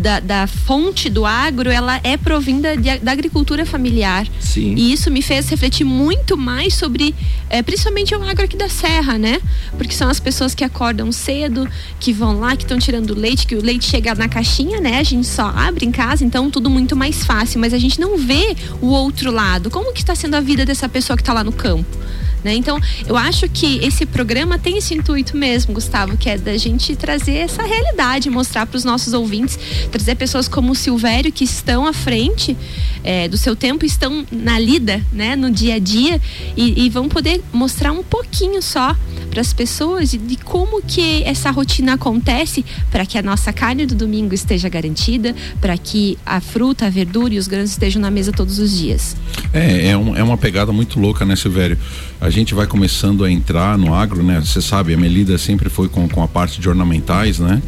da, 0.00 0.20
da, 0.20 0.46
fonte 0.46 1.10
do 1.10 1.26
agro 1.26 1.68
ela 1.68 2.00
é 2.04 2.16
provinda 2.16 2.76
de, 2.76 2.98
da 2.98 3.12
agricultura 3.12 3.66
familiar. 3.66 4.26
Sim. 4.38 4.74
E 4.76 4.92
isso 4.92 5.10
me 5.10 5.20
fez 5.20 5.48
refletir 5.48 5.84
muito 5.84 6.36
mais 6.36 6.74
sobre, 6.74 7.14
é, 7.50 7.62
principalmente 7.62 8.14
o 8.14 8.22
agro 8.22 8.44
aqui 8.44 8.56
da 8.56 8.68
Serra, 8.68 9.18
né? 9.18 9.40
Porque 9.76 9.92
são 9.92 10.08
as 10.08 10.20
pessoas 10.20 10.54
que 10.54 10.62
acordam 10.62 11.10
cedo, 11.10 11.68
que 11.98 12.12
vão 12.12 12.38
lá, 12.38 12.56
que 12.56 12.62
estão 12.62 12.78
tirando 12.78 13.12
leite, 13.12 13.44
que 13.44 13.56
o 13.56 13.62
leite 13.62 13.84
chega 13.84 14.14
na 14.14 14.28
caixinha, 14.28 14.80
né? 14.80 15.00
A 15.00 15.02
gente 15.02 15.26
só 15.26 15.48
abre 15.48 15.84
em 15.84 15.90
casa, 15.90 16.24
então 16.24 16.48
tudo 16.48 16.70
muito 16.70 16.94
mais 16.94 17.24
fácil. 17.24 17.60
Mas 17.60 17.74
a 17.74 17.78
gente 17.78 18.00
não 18.00 18.16
vê 18.16 18.56
o 18.80 18.86
outro 18.86 19.32
lado. 19.32 19.68
Como 19.68 19.92
que 19.92 20.00
está 20.00 20.14
sendo 20.14 20.36
a 20.36 20.40
vida 20.40 20.64
dessa 20.64 20.88
pessoa 20.88 21.16
que 21.16 21.22
está 21.22 21.32
lá 21.32 21.42
no 21.42 21.52
campo? 21.52 21.98
Né? 22.44 22.54
Então, 22.54 22.80
eu 23.06 23.16
acho 23.16 23.48
que 23.48 23.78
esse 23.84 24.06
programa 24.06 24.58
tem 24.58 24.78
esse 24.78 24.94
intuito 24.94 25.36
mesmo, 25.36 25.74
Gustavo, 25.74 26.16
que 26.16 26.28
é 26.28 26.38
da 26.38 26.56
gente 26.56 26.96
trazer 26.96 27.36
essa 27.36 27.62
realidade, 27.62 28.30
mostrar 28.30 28.66
para 28.66 28.76
os 28.76 28.84
nossos 28.84 29.12
ouvintes, 29.12 29.58
trazer 29.90 30.14
pessoas 30.14 30.48
como 30.48 30.72
o 30.72 30.74
Silvério 30.74 31.30
que 31.30 31.44
estão 31.44 31.86
à 31.86 31.92
frente 31.92 32.56
é, 33.04 33.28
do 33.28 33.36
seu 33.36 33.54
tempo, 33.54 33.84
estão 33.84 34.24
na 34.30 34.58
lida, 34.58 35.04
né, 35.12 35.36
no 35.36 35.50
dia 35.50 35.74
a 35.74 35.78
dia 35.78 36.20
e, 36.56 36.86
e 36.86 36.88
vão 36.88 37.08
poder 37.08 37.39
mostrar 37.52 37.92
um 37.92 38.02
pouquinho 38.02 38.62
só 38.62 38.96
para 39.30 39.40
as 39.40 39.52
pessoas 39.52 40.10
de, 40.10 40.18
de 40.18 40.36
como 40.36 40.82
que 40.82 41.22
essa 41.24 41.50
rotina 41.50 41.94
acontece 41.94 42.64
para 42.90 43.06
que 43.06 43.16
a 43.16 43.22
nossa 43.22 43.52
carne 43.52 43.86
do 43.86 43.94
domingo 43.94 44.34
esteja 44.34 44.68
garantida, 44.68 45.34
para 45.60 45.76
que 45.78 46.18
a 46.26 46.40
fruta, 46.40 46.86
a 46.86 46.90
verdura 46.90 47.34
e 47.34 47.38
os 47.38 47.46
grãos 47.46 47.70
estejam 47.70 48.02
na 48.02 48.10
mesa 48.10 48.32
todos 48.32 48.58
os 48.58 48.76
dias. 48.76 49.16
É, 49.52 49.88
é, 49.88 49.96
um, 49.96 50.16
é 50.16 50.22
uma 50.22 50.36
pegada 50.36 50.72
muito 50.72 50.98
louca, 50.98 51.24
né, 51.24 51.36
Silvério? 51.36 51.78
A 52.20 52.30
gente 52.30 52.54
vai 52.54 52.66
começando 52.66 53.24
a 53.24 53.30
entrar 53.30 53.78
no 53.78 53.94
agro, 53.94 54.22
né? 54.22 54.40
Você 54.40 54.60
sabe, 54.60 54.92
a 54.92 54.96
Melida 54.96 55.38
sempre 55.38 55.68
foi 55.68 55.88
com, 55.88 56.08
com 56.08 56.22
a 56.22 56.28
parte 56.28 56.60
de 56.60 56.68
ornamentais, 56.68 57.38
né? 57.38 57.62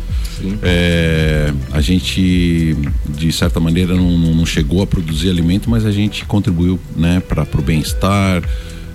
É, 0.62 1.52
a 1.72 1.80
gente, 1.80 2.76
de 3.08 3.32
certa 3.32 3.60
maneira, 3.60 3.94
não, 3.94 4.10
não, 4.18 4.46
chegou 4.46 4.82
a 4.82 4.86
produzir 4.86 5.30
alimento, 5.30 5.70
mas 5.70 5.86
a 5.86 5.92
gente 5.92 6.24
contribuiu 6.24 6.78
né, 6.96 7.20
para 7.20 7.46
o 7.58 7.62
bem-estar. 7.62 8.42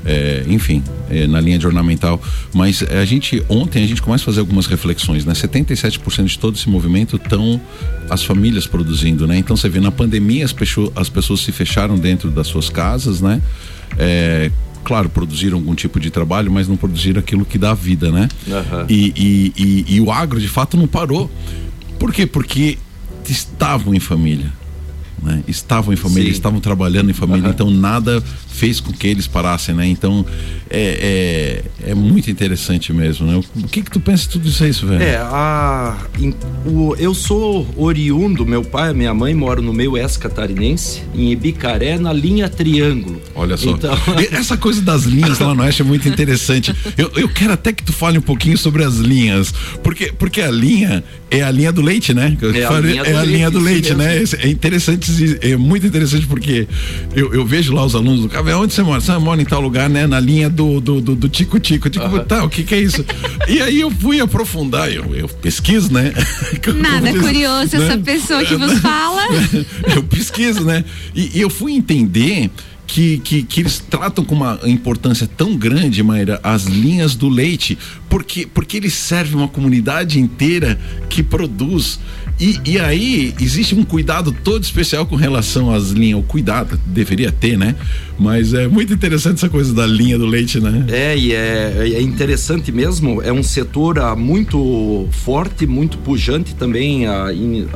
É, 0.10 0.46
enfim, 0.48 0.82
é, 1.10 1.28
na 1.28 1.42
linha 1.42 1.60
de 1.60 1.68
ornamental. 1.68 2.22
Mas 2.54 2.82
a 2.82 3.04
gente, 3.04 3.44
ontem 3.50 3.84
a 3.84 3.88
gente 3.88 4.02
começa 4.02 4.24
a 4.24 4.26
fazer 4.26 4.40
algumas 4.40 4.66
reflexões, 4.66 5.26
né? 5.26 5.34
77% 5.34 6.26
de 6.26 6.40
todo 6.40 6.56
esse 6.56 6.70
movimento 6.70 7.18
estão 7.18 7.60
as 8.10 8.24
famílias 8.24 8.66
produzindo, 8.66 9.28
né? 9.28 9.38
Então 9.38 9.58
você 9.58 9.68
vê, 9.68 9.82
na 9.82 9.92
pandemia 9.92 10.46
as, 10.46 10.54
pessoas, 10.54 10.92
as 10.96 11.10
pessoas 11.10 11.42
se 11.42 11.52
fecharam 11.52 11.98
dentro 11.98 12.32
das 12.32 12.48
suas 12.48 12.70
casas, 12.70 13.20
né? 13.20 13.42
É, 13.98 14.50
claro, 14.88 15.10
produziram 15.10 15.58
algum 15.58 15.76
tipo 15.76 16.00
de 16.00 16.10
trabalho, 16.10 16.50
mas 16.50 16.66
não 16.70 16.78
produziram 16.78 17.20
aquilo 17.20 17.44
que 17.44 17.58
dá 17.58 17.74
vida, 17.74 18.10
né? 18.10 18.30
Uhum. 18.48 18.86
E, 18.88 19.14
e, 19.18 19.54
e, 19.58 19.96
e 19.96 20.02
o 20.02 20.10
agro, 20.10 20.40
de 20.40 20.48
fato, 20.48 20.78
não 20.78 20.88
parou. 20.88 21.30
Por 22.00 22.14
quê? 22.14 22.26
Porque 22.26 22.78
estavam 23.28 23.94
em 23.94 24.00
família. 24.00 24.54
Né? 25.22 25.44
Estavam 25.48 25.94
em 25.94 25.98
família, 25.98 26.26
Sim. 26.26 26.32
estavam 26.32 26.60
trabalhando 26.60 27.10
em 27.10 27.14
família, 27.14 27.46
uhum. 27.46 27.52
então 27.52 27.72
nada 27.72 28.24
fez 28.48 28.80
com 28.80 28.92
que 28.92 29.08
eles 29.08 29.28
parassem, 29.28 29.74
né? 29.74 29.88
Então 29.88 30.26
é, 30.70 31.64
é, 31.84 31.92
é 31.92 31.96
muito 31.96 32.30
interessante 32.30 32.92
mesmo, 32.92 33.26
né? 33.26 33.40
O 33.56 33.68
que 33.68 33.82
que 33.82 33.92
tu 33.92 34.00
pensa 34.00 34.24
de 34.24 34.30
tudo 34.30 34.48
isso 34.48 34.64
aí, 34.64 34.72
velho? 34.72 35.04
É, 35.04 35.18
a, 35.18 35.98
in, 36.20 36.34
o, 36.66 36.96
eu 36.98 37.14
sou 37.14 37.68
oriundo, 37.76 38.46
meu 38.46 38.64
pai 38.64 38.92
e 38.92 38.94
minha 38.94 39.14
mãe 39.14 39.34
moram 39.34 39.62
no 39.62 39.74
meio 39.74 39.92
oeste 39.92 40.20
catarinense, 40.20 41.02
em 41.14 41.32
Ibicaré, 41.32 41.98
na 41.98 42.12
linha 42.12 42.50
Triângulo. 42.50 43.22
Olha 43.36 43.58
só. 43.58 43.72
Então... 43.72 43.96
Essa 44.32 44.58
coisa 44.58 44.82
das 44.82 45.04
linhas 45.04 45.40
lá 45.40 45.54
no 45.54 45.64
oeste 45.64 45.82
é 45.82 45.86
muito 45.86 46.08
interessante. 46.08 46.74
Eu, 46.98 47.12
eu 47.16 47.30
quero 47.30 47.54
até 47.54 47.72
que 47.72 47.84
tu 47.84 47.94
fale 47.94 48.18
um 48.18 48.22
pouquinho 48.22 48.58
sobre 48.58 48.84
as 48.84 48.96
linhas, 48.96 49.54
porque, 49.84 50.12
porque 50.18 50.42
a 50.42 50.52
linha 50.52 51.04
é 51.30 51.42
a 51.42 51.52
linha 51.52 51.72
do 51.72 51.82
leite, 51.82 52.14
né? 52.14 52.36
É 52.42 52.66
a 52.66 52.80
linha 52.80 53.04
do, 53.04 53.10
é 53.10 53.14
a 53.14 53.22
leite, 53.22 53.32
linha 53.32 53.52
do 53.52 53.60
leite, 53.60 53.94
né? 53.94 54.24
É 54.40 54.48
interessante, 54.48 55.07
é 55.42 55.56
muito 55.58 55.86
interessante 55.86 56.26
porque 56.26 56.68
eu, 57.16 57.34
eu 57.34 57.46
vejo 57.46 57.74
lá 57.74 57.86
os 57.86 57.96
alunos 57.96 58.22
do 58.22 58.30
cabo 58.30 58.50
onde 58.58 58.74
você 58.74 58.84
mora? 58.84 59.02
Você 59.02 59.18
mora 59.18 59.42
em 59.42 59.46
tal 59.46 59.62
lugar, 59.62 59.90
né? 59.90 60.08
Na 60.08 60.20
linha 60.20 60.50
do 60.50 60.80
do, 60.80 61.02
do, 61.02 61.16
do 61.16 61.30
tico 61.30 61.60
tico. 61.60 61.90
Tico, 61.90 62.06
uhum. 62.06 62.24
tá, 62.24 62.44
o 62.44 62.50
que 62.50 62.64
que 62.64 62.76
é 62.76 62.82
isso? 62.82 63.06
e 63.48 63.62
aí 63.62 63.80
eu 63.80 63.92
fui 63.92 64.20
aprofundar, 64.20 64.92
eu, 64.92 65.14
eu 65.16 65.28
pesquiso, 65.28 65.92
né? 65.92 66.14
Nada 66.76 67.12
diz, 67.12 67.22
curioso 67.22 67.78
né? 67.78 67.86
essa 67.86 67.98
pessoa 67.98 68.44
que 68.44 68.56
vos 68.56 68.80
fala. 68.80 69.22
eu 69.96 70.04
pesquiso, 70.04 70.64
né? 70.64 70.84
E, 71.16 71.38
e 71.38 71.42
eu 71.42 71.50
fui 71.50 71.74
entender 71.74 72.50
que, 72.88 73.20
que, 73.20 73.44
que, 73.44 73.60
eles 73.60 73.80
tratam 73.80 74.24
com 74.24 74.34
uma 74.34 74.60
importância 74.64 75.28
tão 75.28 75.56
grande, 75.58 76.02
Maíra, 76.02 76.40
as 76.42 76.64
linhas 76.64 77.16
do 77.16 77.28
leite, 77.28 77.78
porque, 78.10 78.48
porque 78.48 78.78
eles 78.78 78.94
servem 78.94 79.36
uma 79.36 79.50
comunidade 79.50 80.20
inteira 80.20 80.80
que 81.10 81.22
produz. 81.22 82.00
E, 82.40 82.60
e 82.66 82.80
aí 82.80 83.34
existe 83.42 83.74
um 83.74 83.84
cuidado 83.84 84.32
todo 84.32 84.64
especial 84.64 85.06
com 85.06 85.16
relação 85.16 85.74
às 85.74 85.90
linhas. 85.90 86.20
O 86.20 86.24
cuidado 86.24 86.80
deveria 86.86 87.32
ter, 87.32 87.58
né? 87.58 87.76
Mas 88.20 88.54
é 88.54 88.68
muito 88.68 88.94
interessante 88.94 89.36
essa 89.36 89.50
coisa 89.50 89.74
da 89.74 89.88
linha 89.88 90.18
do 90.18 90.26
leite, 90.26 90.60
né? 90.60 90.86
É, 90.90 91.18
e 91.18 91.34
é, 91.34 91.94
é 91.94 92.02
interessante 92.02 92.72
mesmo. 92.72 93.22
É 93.22 93.34
um 93.34 93.42
setor 93.42 94.00
ah, 94.00 94.16
muito 94.16 95.08
forte, 95.12 95.66
muito 95.66 95.98
pujante 95.98 96.54
também. 96.54 97.08
Ah, 97.08 97.34
em, 97.34 97.68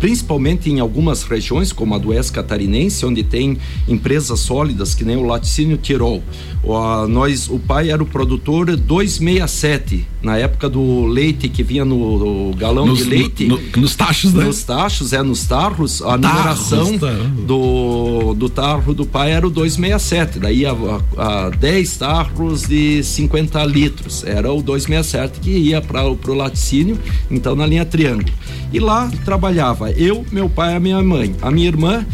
principalmente 0.00 0.70
em 0.70 0.80
algumas 0.80 1.22
regiões, 1.22 1.72
como 1.72 1.94
a 1.94 1.98
do 1.98 2.08
Oeste 2.08 2.32
Catarinense, 2.32 3.04
onde 3.06 3.22
tem 3.22 3.56
empresas 3.88 4.40
sólidas, 4.40 4.94
que 4.94 5.04
nem 5.04 5.16
o 5.16 5.22
Laticínio 5.22 5.76
Tirol. 5.76 6.22
O, 6.62 7.06
nós, 7.06 7.48
o 7.48 7.58
pai 7.58 7.90
era 7.90 8.02
o 8.02 8.06
produtor 8.06 8.76
267, 8.76 10.06
na 10.26 10.36
época 10.36 10.68
do 10.68 11.06
leite 11.06 11.48
que 11.48 11.62
vinha 11.62 11.84
no, 11.84 12.52
galão 12.56 12.84
nos, 12.84 12.98
de 12.98 13.04
leite. 13.04 13.46
No, 13.46 13.56
no, 13.56 13.82
nos 13.82 13.94
tachos, 13.94 14.34
né? 14.34 14.44
Nos 14.44 14.64
tachos, 14.64 15.12
é, 15.12 15.22
nos 15.22 15.46
tarros. 15.46 16.02
A 16.02 16.18
tarros, 16.18 16.70
numeração 16.70 16.98
tá. 16.98 17.12
do, 17.46 18.34
do 18.34 18.48
tarro 18.48 18.92
do 18.92 19.06
pai 19.06 19.30
era 19.30 19.46
o 19.46 19.50
267. 19.50 20.40
Daí 20.40 20.66
a, 20.66 20.72
a, 21.16 21.46
a 21.46 21.50
10 21.50 21.96
tarros 21.96 22.62
de 22.62 23.04
50 23.04 23.64
litros. 23.66 24.24
Era 24.24 24.52
o 24.52 24.60
267 24.60 25.38
que 25.38 25.50
ia 25.50 25.80
para 25.80 26.04
o 26.04 26.34
laticínio, 26.34 26.98
então 27.30 27.54
na 27.54 27.64
linha 27.64 27.84
triângulo. 27.84 28.32
E 28.72 28.80
lá 28.80 29.08
trabalhava 29.24 29.92
eu, 29.92 30.26
meu 30.32 30.48
pai 30.48 30.72
e 30.72 30.76
a 30.76 30.80
minha 30.80 31.00
mãe. 31.00 31.36
A 31.40 31.52
minha 31.52 31.68
irmã 31.68 32.04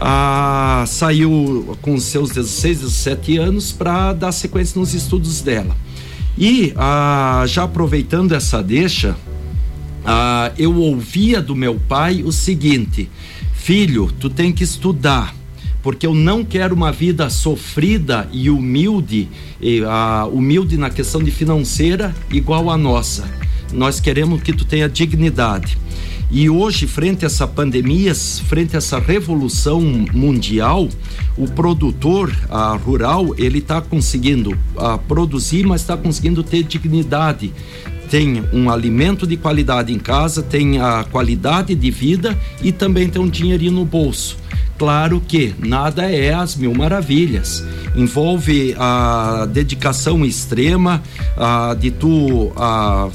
ah, 0.00 0.82
saiu 0.88 1.78
com 1.80 2.00
seus 2.00 2.30
16, 2.30 2.80
17 2.80 3.38
anos 3.38 3.70
para 3.70 4.12
dar 4.12 4.32
sequência 4.32 4.80
nos 4.80 4.92
estudos 4.92 5.40
dela. 5.40 5.76
E 6.36 6.72
ah, 6.76 7.44
já 7.46 7.64
aproveitando 7.64 8.32
essa 8.32 8.62
deixa, 8.62 9.16
ah, 10.04 10.52
eu 10.58 10.76
ouvia 10.76 11.40
do 11.40 11.54
meu 11.54 11.74
pai 11.88 12.22
o 12.22 12.32
seguinte: 12.32 13.10
filho, 13.52 14.10
tu 14.18 14.30
tem 14.30 14.52
que 14.52 14.64
estudar 14.64 15.34
porque 15.82 16.06
eu 16.06 16.14
não 16.14 16.44
quero 16.44 16.74
uma 16.74 16.92
vida 16.92 17.30
sofrida 17.30 18.28
e 18.32 18.50
humilde, 18.50 19.28
e, 19.60 19.82
ah, 19.84 20.28
humilde 20.30 20.76
na 20.76 20.90
questão 20.90 21.22
de 21.22 21.30
financeira 21.30 22.14
igual 22.30 22.70
a 22.70 22.76
nossa. 22.76 23.28
Nós 23.72 24.00
queremos 24.00 24.42
que 24.42 24.52
tu 24.52 24.64
tenha 24.64 24.88
dignidade. 24.88 25.78
E 26.32 26.48
hoje, 26.48 26.86
frente 26.86 27.24
a 27.24 27.26
essa 27.26 27.46
pandemia, 27.46 28.14
frente 28.14 28.76
a 28.76 28.78
essa 28.78 29.00
revolução 29.00 29.80
mundial, 30.12 30.88
o 31.36 31.48
produtor 31.48 32.32
rural 32.84 33.34
ele 33.36 33.58
está 33.58 33.80
conseguindo 33.80 34.56
a, 34.76 34.96
produzir, 34.96 35.66
mas 35.66 35.80
está 35.80 35.96
conseguindo 35.96 36.44
ter 36.44 36.62
dignidade. 36.62 37.52
Tem 38.08 38.44
um 38.52 38.70
alimento 38.70 39.26
de 39.26 39.36
qualidade 39.36 39.92
em 39.92 39.98
casa, 39.98 40.40
tem 40.40 40.80
a 40.80 41.04
qualidade 41.10 41.74
de 41.74 41.90
vida 41.90 42.38
e 42.62 42.70
também 42.70 43.08
tem 43.08 43.20
um 43.20 43.28
dinheirinho 43.28 43.72
no 43.72 43.84
bolso. 43.84 44.36
Claro 44.78 45.20
que 45.20 45.54
nada 45.58 46.10
é 46.10 46.32
as 46.32 46.56
mil 46.56 46.72
maravilhas. 46.74 47.62
Envolve 47.94 48.74
a 48.78 49.46
dedicação 49.52 50.24
extrema 50.24 51.02
a, 51.36 51.74
de 51.74 51.90
tu 51.90 52.52
a, 52.56 53.10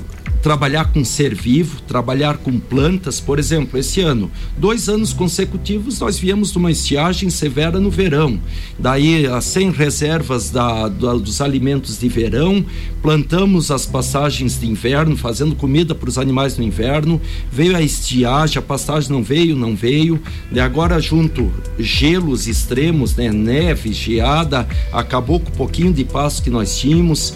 trabalhar 0.45 0.93
com 0.93 1.03
ser 1.03 1.33
vivo, 1.33 1.81
trabalhar 1.87 2.37
com 2.37 2.59
plantas. 2.59 3.19
Por 3.19 3.39
exemplo, 3.39 3.79
esse 3.79 4.01
ano, 4.01 4.29
dois 4.55 4.87
anos 4.87 5.11
consecutivos, 5.11 5.99
nós 5.99 6.19
viemos 6.19 6.51
de 6.51 6.59
uma 6.59 6.69
estiagem 6.69 7.31
severa 7.31 7.79
no 7.79 7.89
verão. 7.89 8.39
Daí, 8.77 9.25
sem 9.41 9.71
reservas 9.71 10.51
da, 10.51 10.87
da, 10.87 11.13
dos 11.15 11.41
alimentos 11.41 11.97
de 11.97 12.07
verão, 12.07 12.63
plantamos 13.01 13.71
as 13.71 13.87
passagens 13.87 14.59
de 14.59 14.67
inverno, 14.67 15.17
fazendo 15.17 15.55
comida 15.55 15.95
para 15.95 16.09
os 16.09 16.19
animais 16.19 16.55
no 16.59 16.63
inverno. 16.63 17.19
Veio 17.51 17.75
a 17.75 17.81
estiagem, 17.81 18.59
a 18.59 18.61
pastagem 18.61 19.09
não 19.09 19.23
veio, 19.23 19.55
não 19.55 19.75
veio. 19.75 20.21
E 20.51 20.59
agora, 20.59 20.99
junto 20.99 21.51
gelos 21.79 22.47
extremos, 22.47 23.15
né, 23.15 23.31
neve, 23.31 23.91
geada, 23.91 24.67
acabou 24.93 25.39
com 25.39 25.49
o 25.49 25.53
pouquinho 25.53 25.91
de 25.91 26.05
pasto 26.05 26.43
que 26.43 26.51
nós 26.51 26.77
tínhamos 26.77 27.33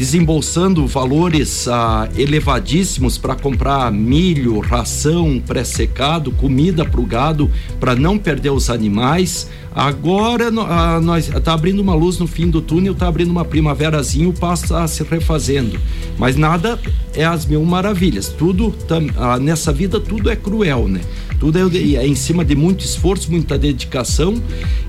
desembolsando 0.00 0.86
valores 0.86 1.68
ah, 1.68 2.08
elevadíssimos 2.16 3.18
para 3.18 3.34
comprar 3.34 3.92
milho, 3.92 4.58
ração 4.58 5.38
pré-secado, 5.46 6.32
comida 6.32 6.86
para 6.86 7.02
o 7.02 7.04
gado, 7.04 7.50
para 7.78 7.94
não 7.94 8.16
perder 8.16 8.48
os 8.48 8.70
animais. 8.70 9.50
Agora 9.74 10.48
ah, 10.48 10.98
nós 11.02 11.28
está 11.28 11.52
abrindo 11.52 11.80
uma 11.80 11.94
luz 11.94 12.18
no 12.18 12.26
fim 12.26 12.48
do 12.48 12.62
túnel, 12.62 12.94
está 12.94 13.08
abrindo 13.08 13.30
uma 13.30 13.44
primaverazinha, 13.44 14.26
o 14.26 14.32
pasto 14.32 14.64
está 14.64 14.88
se 14.88 15.02
refazendo. 15.02 15.78
Mas 16.16 16.34
nada 16.34 16.80
é 17.12 17.26
as 17.26 17.44
mil 17.44 17.62
maravilhas. 17.62 18.28
Tudo 18.28 18.74
ah, 19.18 19.38
nessa 19.38 19.70
vida 19.70 20.00
tudo 20.00 20.30
é 20.30 20.34
cruel, 20.34 20.88
né? 20.88 21.02
Tudo 21.40 21.58
é, 21.58 21.78
é, 21.96 22.06
em 22.06 22.14
cima 22.14 22.44
de 22.44 22.54
muito 22.54 22.84
esforço, 22.84 23.30
muita 23.30 23.56
dedicação, 23.56 24.40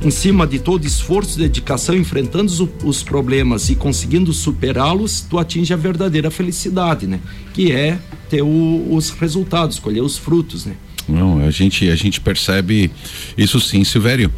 em 0.03 0.11
cima 0.11 0.45
de 0.45 0.59
todo 0.59 0.85
esforço, 0.85 1.39
dedicação, 1.39 1.95
enfrentando 1.95 2.51
os, 2.51 2.67
os 2.83 3.01
problemas 3.01 3.69
e 3.69 3.75
conseguindo 3.75 4.33
superá-los, 4.33 5.21
tu 5.21 5.39
atinge 5.39 5.73
a 5.73 5.77
verdadeira 5.77 6.29
felicidade, 6.29 7.07
né? 7.07 7.21
Que 7.53 7.71
é 7.71 7.97
ter 8.29 8.41
o, 8.41 8.87
os 8.91 9.11
resultados, 9.11 9.79
colher 9.79 10.03
os 10.03 10.17
frutos, 10.17 10.65
né? 10.65 10.75
Não, 11.07 11.39
a 11.39 11.51
gente, 11.51 11.89
a 11.89 11.95
gente 11.95 12.19
percebe 12.19 12.91
isso 13.37 13.59
sim, 13.59 13.83
Silvério. 13.83 14.31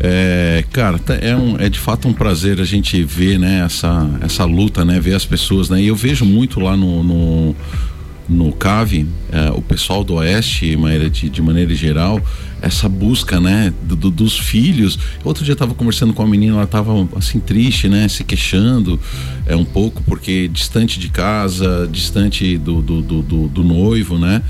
É, 0.00 0.64
cara, 0.72 0.98
tá, 0.98 1.14
é, 1.14 1.36
um, 1.36 1.56
é 1.58 1.68
de 1.68 1.78
fato 1.78 2.08
um 2.08 2.12
prazer 2.12 2.60
a 2.60 2.64
gente 2.64 3.02
ver, 3.02 3.38
né, 3.38 3.62
essa, 3.64 4.10
essa 4.20 4.44
luta, 4.44 4.84
né, 4.84 5.00
ver 5.00 5.14
as 5.14 5.24
pessoas, 5.24 5.70
né, 5.70 5.80
e 5.80 5.86
eu 5.86 5.96
vejo 5.96 6.24
muito 6.24 6.60
lá 6.60 6.76
no, 6.76 7.02
no 7.02 7.56
no 8.30 8.52
CAVE, 8.52 9.06
é, 9.32 9.50
o 9.50 9.60
pessoal 9.60 10.04
do 10.04 10.14
Oeste, 10.14 10.76
de, 11.10 11.28
de 11.28 11.42
maneira 11.42 11.74
geral, 11.74 12.20
essa 12.62 12.88
busca, 12.88 13.40
né, 13.40 13.72
do, 13.82 14.10
dos 14.10 14.38
filhos. 14.38 14.98
Outro 15.24 15.44
dia 15.44 15.52
eu 15.52 15.54
estava 15.54 15.74
conversando 15.74 16.12
com 16.14 16.22
a 16.22 16.26
menina, 16.26 16.54
ela 16.54 16.64
estava 16.64 16.92
assim 17.16 17.40
triste, 17.40 17.88
né, 17.88 18.06
se 18.08 18.22
queixando 18.22 19.00
é 19.46 19.56
um 19.56 19.64
pouco 19.64 20.02
porque 20.04 20.46
distante 20.48 20.98
de 21.00 21.08
casa, 21.08 21.88
distante 21.90 22.56
do, 22.56 22.80
do, 22.80 23.02
do, 23.02 23.48
do 23.48 23.64
noivo, 23.64 24.16
né? 24.16 24.42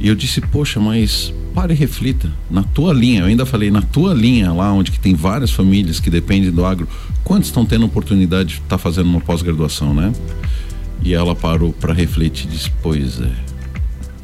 E 0.00 0.08
eu 0.08 0.16
disse, 0.16 0.40
poxa, 0.40 0.80
mas 0.80 1.32
pare 1.54 1.74
e 1.74 1.76
reflita. 1.76 2.28
Na 2.50 2.64
tua 2.64 2.92
linha, 2.92 3.20
eu 3.20 3.26
ainda 3.26 3.46
falei, 3.46 3.70
na 3.70 3.82
tua 3.82 4.12
linha, 4.12 4.52
lá 4.52 4.72
onde 4.72 4.90
que 4.90 4.98
tem 4.98 5.14
várias 5.14 5.52
famílias 5.52 6.00
que 6.00 6.10
dependem 6.10 6.50
do 6.50 6.64
agro, 6.64 6.88
quantos 7.22 7.48
estão 7.48 7.64
tendo 7.64 7.86
oportunidade 7.86 8.48
de 8.48 8.54
estar 8.56 8.68
tá 8.70 8.78
fazendo 8.78 9.06
uma 9.06 9.20
pós-graduação, 9.20 9.94
né? 9.94 10.12
E 11.04 11.14
ela 11.14 11.34
parou 11.34 11.72
para 11.72 11.92
refletir 11.92 12.46
e 12.46 12.50
disse: 12.50 12.70
Pois 12.82 13.20
é. 13.20 13.52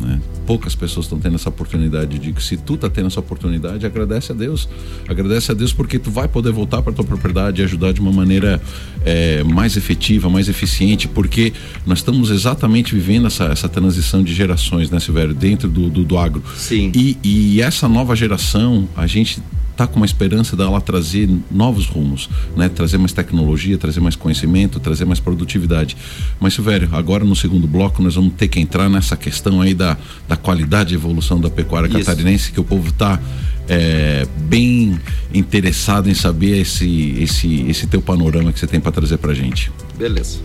Né? 0.00 0.20
Poucas 0.47 0.75
pessoas 0.75 1.06
estão 1.06 1.18
tendo 1.18 1.35
essa 1.35 1.49
oportunidade. 1.49 2.16
Eu 2.16 2.23
digo, 2.23 2.40
se 2.40 2.56
tu 2.56 2.76
tá 2.76 2.88
tendo 2.88 3.08
essa 3.08 3.20
oportunidade, 3.20 3.85
agradece 3.85 4.32
a 4.32 4.35
Deus. 4.35 4.68
Agradece 5.06 5.50
a 5.50 5.54
Deus 5.54 5.73
porque 5.73 5.99
tu 5.99 6.11
vai 6.11 6.26
poder 6.26 6.52
voltar 6.52 6.80
para 6.80 6.92
tua 6.92 7.04
propriedade 7.04 7.61
e 7.61 7.64
ajudar 7.64 7.92
de 7.92 8.00
uma 8.00 8.12
maneira 8.12 8.62
é, 9.04 9.42
mais 9.42 9.76
efetiva, 9.76 10.30
mais 10.30 10.49
eficiente, 10.49 11.06
porque 11.06 11.52
nós 11.85 11.99
estamos 11.99 12.30
exatamente 12.30 12.94
vivendo 12.94 13.26
essa, 13.26 13.44
essa 13.47 13.68
transição 13.68 14.23
de 14.23 14.32
gerações, 14.32 14.88
né, 14.88 14.99
Silvério, 15.00 15.35
dentro 15.35 15.68
do, 15.68 15.90
do, 15.90 16.04
do 16.04 16.16
agro. 16.16 16.42
Sim. 16.56 16.92
E, 16.94 17.18
e 17.23 17.61
essa 17.61 17.87
nova 17.88 18.16
geração, 18.16 18.88
a 18.97 19.06
gente 19.06 19.42
tá 19.78 19.87
com 19.87 19.94
uma 19.94 20.06
esperança 20.06 20.56
dela 20.56 20.80
trazer 20.80 21.30
novos 21.49 21.87
rumos, 21.87 22.28
né? 22.56 22.68
Trazer 22.68 22.99
mais 22.99 23.12
tecnologia, 23.12 23.78
trazer 23.78 24.00
mais 24.00 24.16
conhecimento, 24.16 24.80
trazer 24.80 25.04
mais 25.04 25.20
produtividade. 25.20 25.97
Mas, 26.40 26.54
Silvério, 26.54 26.88
agora 26.90 27.25
no 27.25 27.37
segundo 27.37 27.68
bloco 27.68 28.02
nós 28.02 28.16
vamos 28.16 28.32
ter 28.35 28.49
que 28.49 28.58
entrar 28.58 28.88
nessa 28.88 29.16
questão 29.16 29.61
aí 29.61 29.75
da, 29.75 29.97
da 30.26 30.37
qualidade 30.37 30.92
e 30.92 30.97
evolução 30.97 31.40
da 31.40 31.49
pecuária 31.49 31.87
Isso. 31.87 31.99
catarinense, 31.99 32.50
que 32.50 32.58
o 32.58 32.64
povo 32.64 32.90
tá 32.90 33.20
é, 33.68 34.26
bem 34.37 34.98
interessado 35.32 36.08
em 36.08 36.14
saber 36.14 36.60
esse, 36.60 37.16
esse, 37.20 37.66
esse 37.68 37.87
teu 37.87 38.00
panorama 38.00 38.52
que 38.52 38.58
você 38.58 38.66
tem 38.66 38.80
para 38.80 38.92
trazer 38.92 39.18
pra 39.18 39.34
gente. 39.34 39.70
Beleza. 39.96 40.38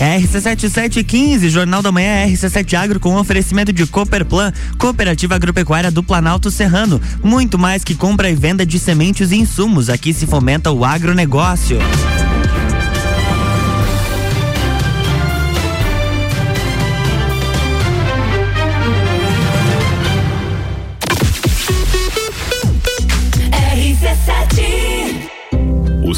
RC7715, 0.00 1.48
Jornal 1.48 1.82
da 1.82 1.92
Manhã 1.92 2.26
RC7 2.26 2.74
Agro 2.74 2.98
com 2.98 3.14
oferecimento 3.16 3.72
de 3.72 3.86
Cooperplan, 3.86 4.52
Cooperativa 4.78 5.34
Agropecuária 5.34 5.90
do 5.90 6.02
Planalto 6.02 6.50
Serrano. 6.50 7.00
Muito 7.22 7.58
mais 7.58 7.84
que 7.84 7.94
compra 7.94 8.28
e 8.28 8.34
venda 8.34 8.66
de 8.66 8.78
sementes 8.78 9.30
e 9.30 9.36
insumos. 9.36 9.88
Aqui 9.88 10.12
se 10.12 10.26
fomenta 10.26 10.72
o 10.72 10.84
agronegócio. 10.84 11.78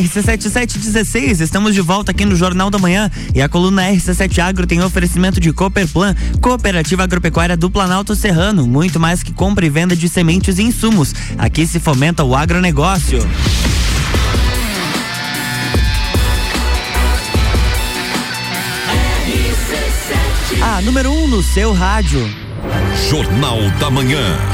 RC7716, 0.00 1.40
estamos 1.40 1.72
de 1.72 1.80
volta 1.80 2.10
aqui 2.10 2.24
no 2.24 2.34
Jornal 2.34 2.68
da 2.68 2.78
Manhã 2.78 3.10
e 3.32 3.40
a 3.40 3.48
coluna 3.48 3.88
RC7 3.90 4.38
Agro 4.40 4.66
tem 4.66 4.82
oferecimento 4.82 5.38
de 5.38 5.52
Cooperplan, 5.52 6.16
Cooperativa 6.40 7.04
Agropecuária 7.04 7.56
do 7.56 7.70
Planalto 7.70 8.16
Serrano, 8.16 8.66
muito 8.66 8.98
mais 8.98 9.22
que 9.22 9.32
compra 9.32 9.64
e 9.64 9.70
venda 9.70 9.94
de 9.94 10.08
sementes 10.08 10.58
e 10.58 10.62
insumos. 10.62 11.14
Aqui 11.38 11.66
se 11.66 11.78
fomenta 11.78 12.24
o 12.24 12.34
agronegócio. 12.34 13.18
A 20.60 20.80
número 20.80 21.12
1 21.12 21.24
um 21.24 21.28
no 21.28 21.42
seu 21.42 21.72
rádio. 21.72 22.28
Jornal 23.08 23.58
da 23.78 23.90
Manhã. 23.90 24.53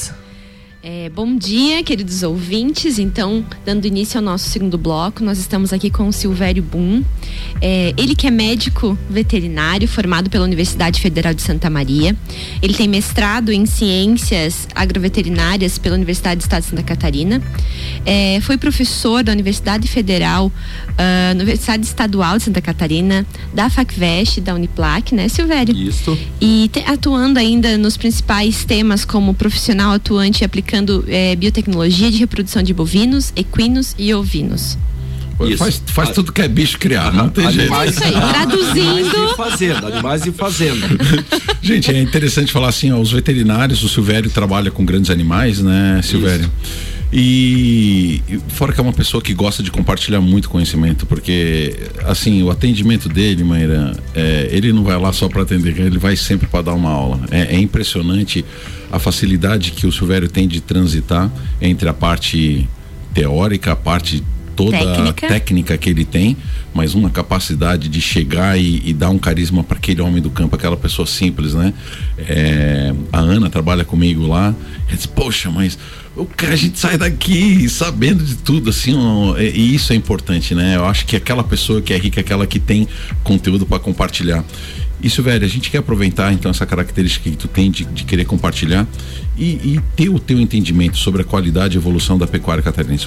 É, 0.83 1.11
bom 1.13 1.37
dia, 1.37 1.83
queridos 1.83 2.23
ouvintes. 2.23 2.97
Então, 2.97 3.45
dando 3.63 3.85
início 3.85 4.17
ao 4.17 4.23
nosso 4.23 4.49
segundo 4.49 4.79
bloco, 4.79 5.23
nós 5.23 5.37
estamos 5.37 5.71
aqui 5.71 5.91
com 5.91 6.07
o 6.07 6.11
Silvério 6.11 6.63
Boom. 6.63 7.03
É, 7.61 7.93
ele 7.95 8.15
que 8.15 8.25
é 8.25 8.31
médico 8.31 8.97
veterinário, 9.07 9.87
formado 9.87 10.27
pela 10.27 10.43
Universidade 10.43 10.99
Federal 10.99 11.35
de 11.35 11.43
Santa 11.43 11.69
Maria. 11.69 12.15
Ele 12.63 12.73
tem 12.73 12.87
mestrado 12.87 13.51
em 13.51 13.63
ciências 13.67 14.67
agroveterinárias 14.73 15.77
pela 15.77 15.93
Universidade 15.93 16.39
do 16.39 16.41
Estado 16.41 16.63
de 16.63 16.69
Santa 16.69 16.81
Catarina. 16.81 17.39
É, 18.03 18.39
foi 18.41 18.57
professor 18.57 19.23
da 19.23 19.31
Universidade 19.31 19.87
Federal, 19.87 20.47
uh, 20.47 21.35
Universidade 21.35 21.85
Estadual 21.85 22.39
de 22.39 22.45
Santa 22.45 22.59
Catarina, 22.59 23.23
da 23.53 23.69
FACVEST, 23.69 24.41
da 24.41 24.55
Uniplac, 24.55 25.13
né, 25.13 25.27
Silvério? 25.27 25.77
Isso. 25.77 26.17
E 26.39 26.71
te, 26.73 26.79
atuando 26.87 27.37
ainda 27.37 27.77
nos 27.77 27.97
principais 27.97 28.65
temas 28.65 29.05
como 29.05 29.35
profissional 29.35 29.91
atuante 29.91 30.43
e 30.43 30.45
aplicado 30.45 30.70
aplicando 30.71 31.03
é, 31.07 31.35
biotecnologia 31.35 32.09
de 32.09 32.17
reprodução 32.17 32.63
de 32.63 32.73
bovinos, 32.73 33.33
equinos 33.35 33.93
e 33.97 34.13
ovinos. 34.13 34.77
Isso. 35.41 35.57
Faz, 35.57 35.81
faz 35.87 36.09
a... 36.09 36.13
tudo 36.13 36.31
que 36.31 36.41
é 36.41 36.47
bicho 36.47 36.77
criar, 36.77 37.11
não 37.11 37.27
tem 37.27 37.45
animais, 37.45 37.95
jeito. 37.95 38.07
Isso 38.07 38.23
aí, 38.23 38.31
traduzindo. 38.31 39.17
Animais 39.17 39.31
e 39.31 39.35
fazenda, 39.35 39.87
animais 39.87 40.25
e 40.25 40.31
fazenda. 40.31 40.87
Gente, 41.61 41.91
é 41.91 41.99
interessante 41.99 42.51
falar 42.51 42.69
assim, 42.69 42.91
ó, 42.91 42.99
os 42.99 43.11
veterinários, 43.11 43.83
o 43.83 43.89
Silvério 43.89 44.29
trabalha 44.29 44.69
com 44.69 44.85
grandes 44.85 45.09
animais, 45.09 45.59
né, 45.59 45.99
Silvério? 46.03 46.49
Isso. 46.63 47.00
E 47.13 48.21
fora 48.47 48.71
que 48.71 48.79
é 48.79 48.83
uma 48.83 48.93
pessoa 48.93 49.21
que 49.21 49.33
gosta 49.33 49.61
de 49.61 49.69
compartilhar 49.69 50.21
muito 50.21 50.49
conhecimento, 50.49 51.05
porque 51.05 51.75
assim, 52.05 52.41
o 52.41 52.49
atendimento 52.49 53.09
dele, 53.09 53.43
Maíra, 53.43 53.93
é, 54.15 54.47
ele 54.51 54.71
não 54.71 54.83
vai 54.83 54.97
lá 54.97 55.11
só 55.11 55.27
para 55.27 55.41
atender, 55.41 55.77
ele 55.77 55.99
vai 55.99 56.15
sempre 56.15 56.47
para 56.47 56.61
dar 56.61 56.73
uma 56.73 56.89
aula. 56.89 57.19
É, 57.29 57.55
é, 57.55 57.59
impressionante 57.59 58.45
a 58.89 58.97
facilidade 58.97 59.71
que 59.71 59.85
o 59.85 59.91
Silvério 59.91 60.29
tem 60.29 60.47
de 60.47 60.61
transitar 60.61 61.29
entre 61.61 61.89
a 61.89 61.93
parte 61.93 62.67
teórica, 63.13 63.73
a 63.73 63.75
parte 63.75 64.23
toda 64.55 64.77
técnica. 64.77 65.27
técnica 65.27 65.77
que 65.77 65.89
ele 65.89 66.05
tem, 66.05 66.37
mas 66.73 66.93
uma 66.93 67.09
capacidade 67.09 67.87
de 67.87 68.01
chegar 68.01 68.57
e, 68.57 68.81
e 68.85 68.93
dar 68.93 69.09
um 69.09 69.17
carisma 69.17 69.63
para 69.63 69.77
aquele 69.77 70.01
homem 70.01 70.21
do 70.21 70.29
campo, 70.29 70.55
aquela 70.55 70.77
pessoa 70.77 71.05
simples, 71.05 71.53
né? 71.53 71.73
É, 72.17 72.93
a 73.11 73.19
Ana 73.19 73.49
trabalha 73.49 73.83
comigo 73.83 74.27
lá, 74.27 74.53
e 74.91 74.95
diz, 74.95 75.05
poxa, 75.05 75.49
mas 75.49 75.77
o 76.15 76.25
cara, 76.25 76.53
a 76.53 76.57
gente 76.57 76.77
sai 76.77 76.97
daqui 76.97 77.67
sabendo 77.69 78.23
de 78.23 78.35
tudo, 78.35 78.69
assim, 78.69 78.93
ó, 78.95 79.37
e 79.37 79.73
isso 79.73 79.93
é 79.93 79.95
importante, 79.95 80.53
né? 80.53 80.75
Eu 80.75 80.85
acho 80.85 81.05
que 81.05 81.15
aquela 81.15 81.43
pessoa 81.43 81.81
que 81.81 81.93
é 81.93 81.97
rica 81.97 82.19
é 82.19 82.21
aquela 82.21 82.45
que 82.45 82.59
tem 82.59 82.87
conteúdo 83.23 83.65
para 83.65 83.79
compartilhar. 83.79 84.43
Isso, 85.01 85.23
velho, 85.23 85.43
a 85.43 85.47
gente 85.47 85.71
quer 85.71 85.79
aproveitar 85.79 86.31
então 86.31 86.51
essa 86.51 86.65
característica 86.65 87.29
que 87.29 87.35
tu 87.35 87.47
tem 87.47 87.71
de, 87.71 87.85
de 87.85 88.03
querer 88.03 88.25
compartilhar 88.25 88.85
e, 89.35 89.45
e, 89.45 89.81
ter 89.95 90.09
o 90.09 90.19
teu 90.19 90.39
entendimento 90.39 90.97
sobre 90.97 91.23
a 91.23 91.25
qualidade 91.25 91.75
e 91.75 91.79
evolução 91.79 92.17
da 92.17 92.27
pecuária 92.27 92.61
catarinense. 92.61 93.05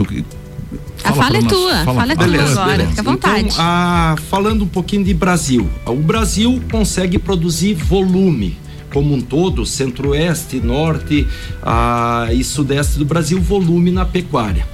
A 1.04 1.12
fala 1.12 1.36
é 1.36 1.42
tua, 1.42 1.76
fala, 1.84 2.00
fala 2.00 2.12
é 2.12 2.16
tua 2.16 2.26
beleza, 2.26 2.52
agora, 2.52 2.70
beleza. 2.70 2.88
fica 2.90 3.00
à 3.00 3.04
vontade. 3.04 3.48
Então, 3.48 3.56
a, 3.58 4.16
falando 4.30 4.64
um 4.64 4.68
pouquinho 4.68 5.04
de 5.04 5.14
Brasil, 5.14 5.68
o 5.86 5.96
Brasil 5.96 6.60
consegue 6.70 7.18
produzir 7.18 7.74
volume 7.74 8.58
como 8.92 9.12
um 9.12 9.20
todo, 9.20 9.66
centro-oeste, 9.66 10.60
norte 10.60 11.26
ah, 11.60 12.28
e 12.32 12.44
sudeste 12.44 12.96
do 12.96 13.04
Brasil, 13.04 13.40
volume 13.40 13.90
na 13.90 14.04
pecuária. 14.04 14.64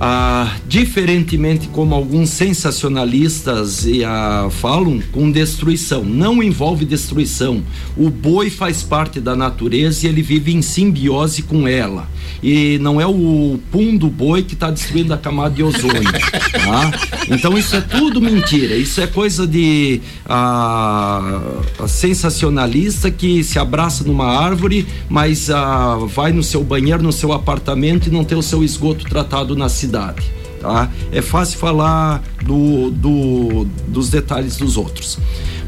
Ah, 0.00 0.56
diferentemente 0.66 1.68
como 1.68 1.94
alguns 1.94 2.30
sensacionalistas 2.30 3.86
ah, 4.04 4.48
falam, 4.50 5.00
com 5.12 5.30
destruição. 5.30 6.04
Não 6.04 6.42
envolve 6.42 6.84
destruição. 6.84 7.62
O 7.96 8.10
boi 8.10 8.50
faz 8.50 8.82
parte 8.82 9.20
da 9.20 9.36
natureza 9.36 10.06
e 10.06 10.08
ele 10.08 10.22
vive 10.22 10.52
em 10.52 10.62
simbiose 10.62 11.42
com 11.42 11.68
ela. 11.68 12.08
E 12.42 12.78
não 12.78 13.00
é 13.00 13.06
o 13.06 13.58
pum 13.70 13.96
do 13.96 14.08
boi 14.08 14.42
que 14.42 14.54
está 14.54 14.70
destruindo 14.70 15.14
a 15.14 15.18
camada 15.18 15.54
de 15.54 15.62
ozônio. 15.62 16.02
tá? 16.10 16.90
Então 17.28 17.56
isso 17.56 17.76
é 17.76 17.80
tudo 17.80 18.20
mentira. 18.20 18.74
Isso 18.74 19.00
é 19.00 19.06
coisa 19.06 19.46
de 19.46 20.00
ah, 20.26 21.60
sensacionalista 21.86 23.10
que 23.10 23.44
se 23.44 23.58
abraça 23.58 24.02
numa 24.02 24.26
árvore, 24.26 24.86
mas 25.08 25.50
ah, 25.50 25.98
vai 26.08 26.32
no 26.32 26.42
seu 26.42 26.64
banheiro, 26.64 27.02
no 27.02 27.12
seu 27.12 27.32
apartamento 27.32 28.08
e 28.08 28.10
não 28.10 28.24
tem 28.24 28.36
o 28.36 28.42
seu 28.42 28.64
esgoto 28.64 29.04
tratado 29.04 29.54
na 29.54 29.68
cidade. 29.82 30.22
Tá? 30.60 30.88
É 31.10 31.20
fácil 31.20 31.58
falar 31.58 32.22
do, 32.44 32.90
do, 32.90 33.66
dos 33.88 34.08
detalhes 34.08 34.56
dos 34.56 34.76
outros. 34.76 35.18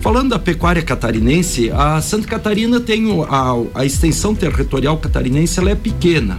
Falando 0.01 0.31
da 0.31 0.39
pecuária 0.39 0.83
catarinense, 0.83 1.71
a 1.71 2.01
Santa 2.01 2.29
Catarina 2.29 2.79
tem 2.79 3.07
a, 3.29 3.81
a 3.81 3.85
extensão 3.85 4.35
territorial 4.35 4.97
catarinense 4.99 5.59
ela 5.59 5.71
é 5.71 5.75
pequena. 5.75 6.39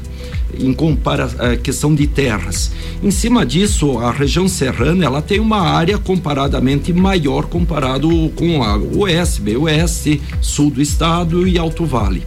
em 0.57 0.71
compara 0.71 1.29
a 1.39 1.57
questão 1.57 1.93
de 1.93 2.07
terras. 2.07 2.71
Em 3.03 3.11
cima 3.11 3.45
disso, 3.45 3.97
a 3.97 4.11
região 4.11 4.47
serrana 4.47 5.03
ela 5.03 5.21
tem 5.21 5.39
uma 5.39 5.59
área 5.59 5.97
comparadamente 5.97 6.93
maior 6.93 7.47
comparado 7.47 8.07
com 8.35 8.63
a 8.63 8.77
oeste, 8.77 9.57
oeste, 9.57 10.21
sul 10.39 10.69
do 10.69 10.81
estado 10.81 11.45
e 11.45 11.57
Alto 11.57 11.85
Vale. 11.85 12.23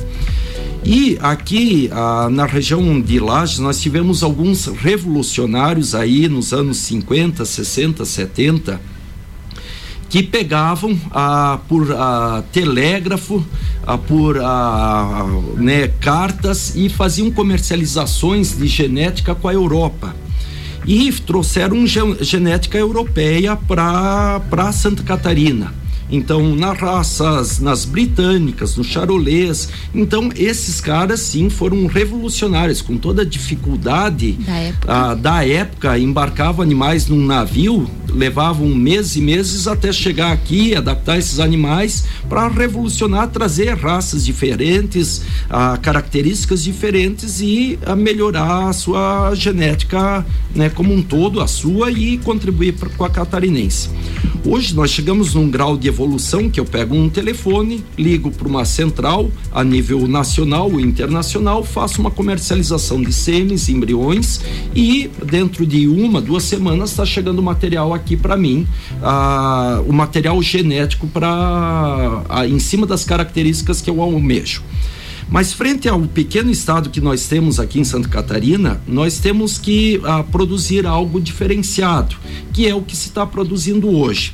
E 0.84 1.18
aqui 1.20 1.90
ah, 1.92 2.28
na 2.30 2.46
região 2.46 3.00
de 3.00 3.18
Lages 3.18 3.58
nós 3.58 3.80
tivemos 3.80 4.22
alguns 4.22 4.66
revolucionários 4.66 5.94
aí 5.94 6.28
nos 6.28 6.52
anos 6.52 6.78
50, 6.78 7.44
60, 7.44 8.04
70 8.04 8.80
que 10.08 10.22
pegavam 10.22 10.98
ah, 11.10 11.58
por 11.68 11.92
ah, 11.92 12.42
telégrafo, 12.50 13.44
ah, 13.86 13.98
por 13.98 14.38
ah, 14.40 15.26
né, 15.56 15.88
cartas 16.00 16.74
e 16.74 16.88
faziam 16.88 17.30
comercializações 17.30 18.56
de 18.56 18.66
genética 18.66 19.34
com 19.34 19.48
a 19.48 19.54
Europa. 19.54 20.14
E 20.86 21.12
trouxeram 21.12 21.84
genética 21.86 22.78
europeia 22.78 23.54
para 23.54 24.72
Santa 24.72 25.02
Catarina. 25.02 25.74
Então, 26.10 26.54
nas 26.54 26.78
raças, 26.78 27.58
nas 27.58 27.84
britânicas, 27.84 28.76
no 28.76 28.84
charolês. 28.84 29.68
Então, 29.94 30.30
esses 30.34 30.80
caras 30.80 31.20
sim 31.20 31.50
foram 31.50 31.86
revolucionários, 31.86 32.80
com 32.80 32.96
toda 32.96 33.22
a 33.22 33.24
dificuldade 33.24 34.32
da 34.32 34.56
época, 34.56 34.92
ah, 34.92 35.14
da 35.14 35.46
época 35.46 35.98
embarcavam 35.98 36.62
animais 36.62 37.08
num 37.08 37.24
navio, 37.24 37.88
levavam 38.08 38.68
meses 38.68 39.16
e 39.16 39.20
meses 39.20 39.66
até 39.66 39.92
chegar 39.92 40.32
aqui, 40.32 40.74
adaptar 40.74 41.18
esses 41.18 41.40
animais 41.40 42.04
para 42.28 42.48
revolucionar, 42.48 43.28
trazer 43.28 43.76
raças 43.76 44.24
diferentes, 44.24 45.22
ah, 45.50 45.78
características 45.80 46.62
diferentes 46.62 47.40
e 47.40 47.78
ah, 47.84 47.94
melhorar 47.94 48.68
a 48.68 48.72
sua 48.72 49.34
genética 49.34 50.24
né, 50.54 50.70
como 50.70 50.94
um 50.94 51.02
todo, 51.02 51.40
a 51.40 51.46
sua, 51.46 51.90
e 51.90 52.18
contribuir 52.18 52.72
pra, 52.72 52.88
com 52.88 53.04
a 53.04 53.10
catarinense. 53.10 53.90
Hoje 54.44 54.74
nós 54.74 54.90
chegamos 54.90 55.34
num 55.34 55.50
grau 55.50 55.76
de 55.76 55.88
evolução 55.98 56.48
que 56.48 56.60
eu 56.60 56.64
pego 56.64 56.94
um 56.94 57.08
telefone, 57.08 57.84
ligo 57.98 58.30
para 58.30 58.46
uma 58.46 58.64
central 58.64 59.28
a 59.52 59.64
nível 59.64 60.06
nacional 60.06 60.70
ou 60.70 60.78
internacional, 60.78 61.64
faço 61.64 62.00
uma 62.00 62.10
comercialização 62.10 63.02
de 63.02 63.12
sêmis, 63.12 63.68
embriões 63.68 64.40
e 64.76 65.10
dentro 65.24 65.66
de 65.66 65.88
uma, 65.88 66.20
duas 66.20 66.44
semanas 66.44 66.90
está 66.90 67.04
chegando 67.04 67.42
material 67.42 67.92
aqui 67.92 68.16
para 68.16 68.36
mim, 68.36 68.64
ah, 69.02 69.82
o 69.88 69.92
material 69.92 70.40
genético 70.40 71.08
para 71.08 72.22
em 72.48 72.60
cima 72.60 72.86
das 72.86 73.04
características 73.04 73.80
que 73.80 73.90
eu 73.90 74.00
almejo. 74.00 74.62
Mas 75.28 75.52
frente 75.52 75.88
ao 75.88 76.00
pequeno 76.02 76.50
estado 76.50 76.90
que 76.90 77.00
nós 77.00 77.26
temos 77.26 77.58
aqui 77.58 77.80
em 77.80 77.84
Santa 77.84 78.08
Catarina, 78.08 78.80
nós 78.86 79.18
temos 79.18 79.58
que 79.58 80.00
ah, 80.04 80.22
produzir 80.22 80.86
algo 80.86 81.20
diferenciado, 81.20 82.14
que 82.52 82.68
é 82.68 82.74
o 82.74 82.82
que 82.82 82.96
se 82.96 83.08
está 83.08 83.26
produzindo 83.26 83.90
hoje. 83.90 84.32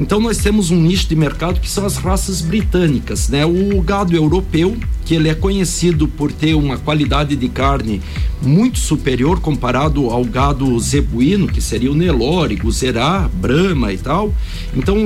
Então 0.00 0.20
nós 0.20 0.38
temos 0.38 0.70
um 0.70 0.80
nicho 0.80 1.08
de 1.08 1.16
mercado 1.16 1.60
que 1.60 1.68
são 1.68 1.84
as 1.84 1.96
raças 1.96 2.40
britânicas, 2.40 3.28
né? 3.28 3.44
O 3.44 3.80
gado 3.82 4.14
europeu, 4.14 4.76
que 5.04 5.14
ele 5.14 5.28
é 5.28 5.34
conhecido 5.34 6.06
por 6.06 6.30
ter 6.30 6.54
uma 6.54 6.78
qualidade 6.78 7.34
de 7.34 7.48
carne 7.48 8.00
muito 8.40 8.78
superior 8.78 9.40
comparado 9.40 10.10
ao 10.10 10.24
gado 10.24 10.78
zebuíno, 10.78 11.48
que 11.48 11.60
seria 11.60 11.90
o 11.90 11.94
Nelore, 11.94 12.56
Guzerá, 12.56 13.28
Brahma 13.34 13.92
e 13.92 13.98
tal. 13.98 14.32
Então 14.76 14.96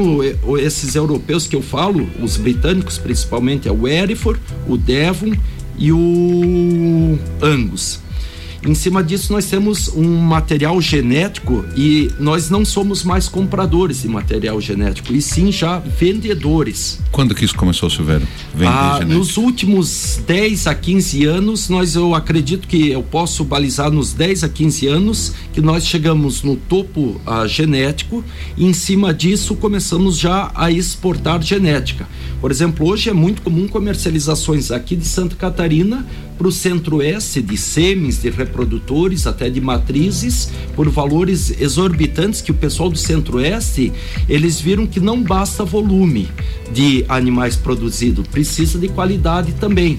esses 0.59 0.95
europeus 0.95 1.47
que 1.47 1.57
eu 1.57 1.63
falo, 1.63 2.09
os 2.23 2.37
britânicos 2.37 2.99
principalmente, 2.99 3.69
é 3.69 3.73
o 3.73 3.89
Hereford, 3.89 4.41
o 4.69 4.77
Devon 4.77 5.33
e 5.79 5.91
o 5.91 7.19
Angus. 7.41 8.01
Em 8.65 8.75
cima 8.75 9.03
disso, 9.03 9.33
nós 9.33 9.47
temos 9.47 9.89
um 9.89 10.19
material 10.19 10.81
genético 10.81 11.65
e 11.77 12.13
nós 12.21 12.49
não 12.49 12.65
somos 12.65 13.03
mais 13.03 13.29
compradores 13.29 14.03
de 14.03 14.09
material 14.09 14.61
genético, 14.61 15.13
e 15.13 15.21
sim 15.21 15.51
já 15.51 15.81
vendedores. 15.81 17.01
Quando 17.11 17.35
que 17.35 17.45
isso 17.45 17.57
começou, 17.57 17.91
Silvério? 17.91 18.27
Ah, 18.65 19.01
nos 19.05 19.37
últimos 19.37 20.21
10 20.25 20.69
a 20.69 20.75
15 20.77 21.25
anos, 21.25 21.69
nós 21.69 21.97
eu 21.97 22.15
acredito 22.15 22.69
que 22.69 22.91
eu 22.91 23.03
posso 23.03 23.43
balizar 23.43 23.91
nos 23.91 24.13
10 24.13 24.45
a 24.45 24.49
15 24.49 24.87
anos 24.87 25.33
que 25.53 25.61
nós 25.61 25.85
chegamos 25.85 26.45
no 26.45 26.55
topo 26.55 27.21
ah, 27.27 27.45
genético 27.49 28.25
e 28.57 28.65
em 28.65 28.73
cima 28.73 29.13
disso 29.13 29.57
começamos 29.57 30.17
já 30.17 30.53
a 30.55 30.71
exportar 30.71 31.43
genética. 31.43 32.09
Por 32.41 32.53
exemplo, 32.53 32.89
hoje 32.89 33.11
é 33.11 33.13
muito 33.13 33.43
comum 33.43 33.67
comercializações 33.67 34.71
aqui 34.71 34.95
de 34.95 35.05
Santa 35.05 35.35
Catarina 35.35 36.07
para 36.43 36.49
o 36.49 36.53
centro-oeste 36.53 37.41
de 37.41 37.57
sêmens, 37.57 38.21
de 38.21 38.29
reprodutores, 38.29 39.29
até 39.29 39.49
de 39.49 39.61
matrizes, 39.61 40.51
por 40.75 40.89
valores 40.89 41.55
exorbitantes 41.61 42.41
que 42.41 42.51
o 42.51 42.55
pessoal 42.55 42.91
do 42.91 42.99
centro-oeste, 42.99 43.93
eles 44.29 44.61
viram 44.61 44.85
que 44.85 44.99
não 44.99 45.23
basta 45.23 45.65
volume 45.65 46.29
de 46.73 47.05
animais 47.09 47.55
produzidos, 47.55 48.27
precisa 48.27 48.77
de 48.77 48.89
qualidade 48.89 49.53
também. 49.53 49.99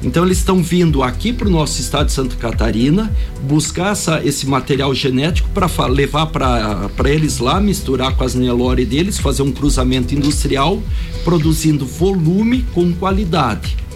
Então 0.00 0.24
eles 0.24 0.38
estão 0.38 0.62
vindo 0.62 1.02
aqui 1.02 1.32
para 1.32 1.48
o 1.48 1.50
nosso 1.50 1.80
estado 1.80 2.06
de 2.06 2.12
Santa 2.12 2.36
Catarina 2.36 3.12
buscar 3.42 3.90
essa, 3.90 4.24
esse 4.24 4.46
material 4.46 4.94
genético 4.94 5.48
para 5.48 5.86
levar 5.86 6.26
para 6.26 7.10
eles 7.10 7.38
lá, 7.38 7.60
misturar 7.60 8.14
com 8.14 8.22
as 8.22 8.36
Nelore 8.36 8.84
deles, 8.84 9.18
fazer 9.18 9.42
um 9.42 9.50
cruzamento 9.50 10.14
industrial, 10.14 10.80
produzindo 11.24 11.84
volume 11.84 12.64
com 12.72 12.92
qualidade. 12.92 13.89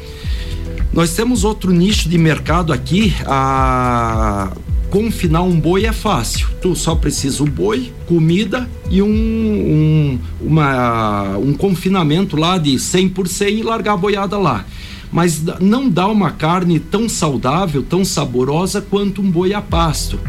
Nós 0.95 1.13
temos 1.13 1.43
outro 1.43 1.73
nicho 1.73 2.09
de 2.09 2.17
mercado 2.17 2.73
aqui, 2.73 3.13
a 3.27 4.53
confinar 4.91 5.43
um 5.43 5.59
boi 5.59 5.87
é 5.87 5.93
fácil. 5.93 6.47
Tu 6.63 6.77
só 6.77 6.95
precisa 6.95 7.43
o 7.43 7.47
boi, 7.47 7.93
comida 8.07 8.71
e 8.89 9.03
um, 9.03 9.09
um, 9.09 10.19
uma, 10.41 11.37
um 11.37 11.53
confinamento 11.53 12.37
lá 12.37 12.59
de 12.59 12.79
100 12.79 13.09
por 13.09 13.27
100 13.27 13.59
e 13.59 13.63
largar 13.65 13.95
a 13.95 13.97
boiada 13.97 14.39
lá. 14.39 14.65
Mas 15.11 15.43
não 15.61 15.89
dá 15.89 16.07
uma 16.07 16.31
carne 16.31 16.79
tão 16.79 17.09
saudável, 17.09 17.83
tão 17.83 18.05
saborosa 18.05 18.81
quanto 18.81 19.21
um 19.21 19.29
boi 19.29 19.53
a 19.53 19.61
pasto. 19.61 20.21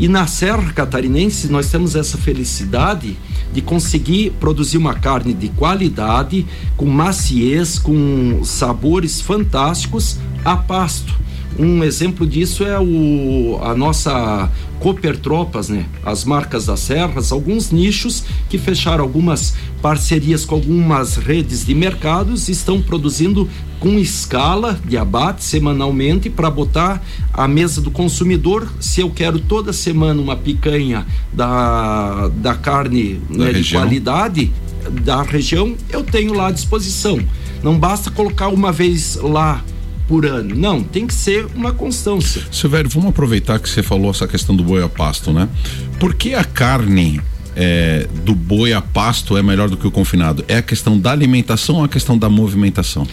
E 0.00 0.08
na 0.08 0.26
Serra 0.26 0.72
Catarinense 0.72 1.48
nós 1.48 1.70
temos 1.70 1.94
essa 1.94 2.16
felicidade 2.16 3.18
de 3.52 3.60
conseguir 3.60 4.30
produzir 4.40 4.78
uma 4.78 4.94
carne 4.94 5.34
de 5.34 5.50
qualidade, 5.50 6.46
com 6.74 6.86
maciez, 6.86 7.78
com 7.78 8.40
sabores 8.42 9.20
fantásticos 9.20 10.16
a 10.42 10.56
pasto. 10.56 11.12
Um 11.58 11.82
exemplo 11.84 12.26
disso 12.26 12.64
é 12.64 12.78
o, 12.78 13.58
a 13.62 13.74
nossa 13.74 14.50
Cooper 14.80 15.18
Tropas, 15.18 15.68
né? 15.68 15.86
As 16.04 16.24
marcas 16.24 16.66
das 16.66 16.80
serras, 16.80 17.32
alguns 17.32 17.70
nichos 17.70 18.24
que 18.48 18.56
fecharam 18.56 19.04
algumas 19.04 19.54
parcerias 19.82 20.44
com 20.44 20.54
algumas 20.54 21.16
redes 21.16 21.64
de 21.64 21.74
mercados 21.74 22.48
estão 22.48 22.80
produzindo 22.80 23.48
com 23.78 23.98
escala 23.98 24.78
de 24.84 24.96
abate 24.96 25.42
semanalmente 25.44 26.28
para 26.28 26.50
botar 26.50 27.02
à 27.32 27.46
mesa 27.46 27.80
do 27.80 27.90
consumidor. 27.90 28.66
Se 28.80 29.00
eu 29.00 29.10
quero 29.10 29.38
toda 29.38 29.72
semana 29.72 30.20
uma 30.20 30.36
picanha 30.36 31.06
da, 31.32 32.28
da 32.28 32.54
carne 32.54 33.20
né, 33.28 33.52
de 33.52 33.70
qualidade 33.72 34.52
da 35.02 35.22
região, 35.22 35.74
eu 35.90 36.02
tenho 36.02 36.32
lá 36.32 36.48
à 36.48 36.50
disposição. 36.50 37.18
Não 37.62 37.78
basta 37.78 38.10
colocar 38.10 38.48
uma 38.48 38.72
vez 38.72 39.16
lá 39.16 39.62
por 40.10 40.26
ano. 40.26 40.56
Não, 40.56 40.82
tem 40.82 41.06
que 41.06 41.14
ser 41.14 41.46
uma 41.54 41.72
constância. 41.72 42.42
Silvério, 42.50 42.90
vamos 42.90 43.10
aproveitar 43.10 43.60
que 43.60 43.68
você 43.68 43.80
falou 43.80 44.10
essa 44.10 44.26
questão 44.26 44.56
do 44.56 44.64
boi 44.64 44.82
a 44.82 44.88
pasto, 44.88 45.32
né? 45.32 45.48
Por 46.00 46.14
que 46.14 46.34
a 46.34 46.42
carne 46.42 47.20
é, 47.54 48.08
do 48.24 48.34
boi 48.34 48.72
a 48.72 48.82
pasto 48.82 49.36
é 49.36 49.42
melhor 49.42 49.70
do 49.70 49.76
que 49.76 49.86
o 49.86 49.90
confinado? 49.90 50.44
É 50.48 50.56
a 50.56 50.62
questão 50.62 50.98
da 50.98 51.12
alimentação 51.12 51.76
ou 51.76 51.84
a 51.84 51.88
questão 51.88 52.18
da 52.18 52.28
movimentação? 52.28 53.06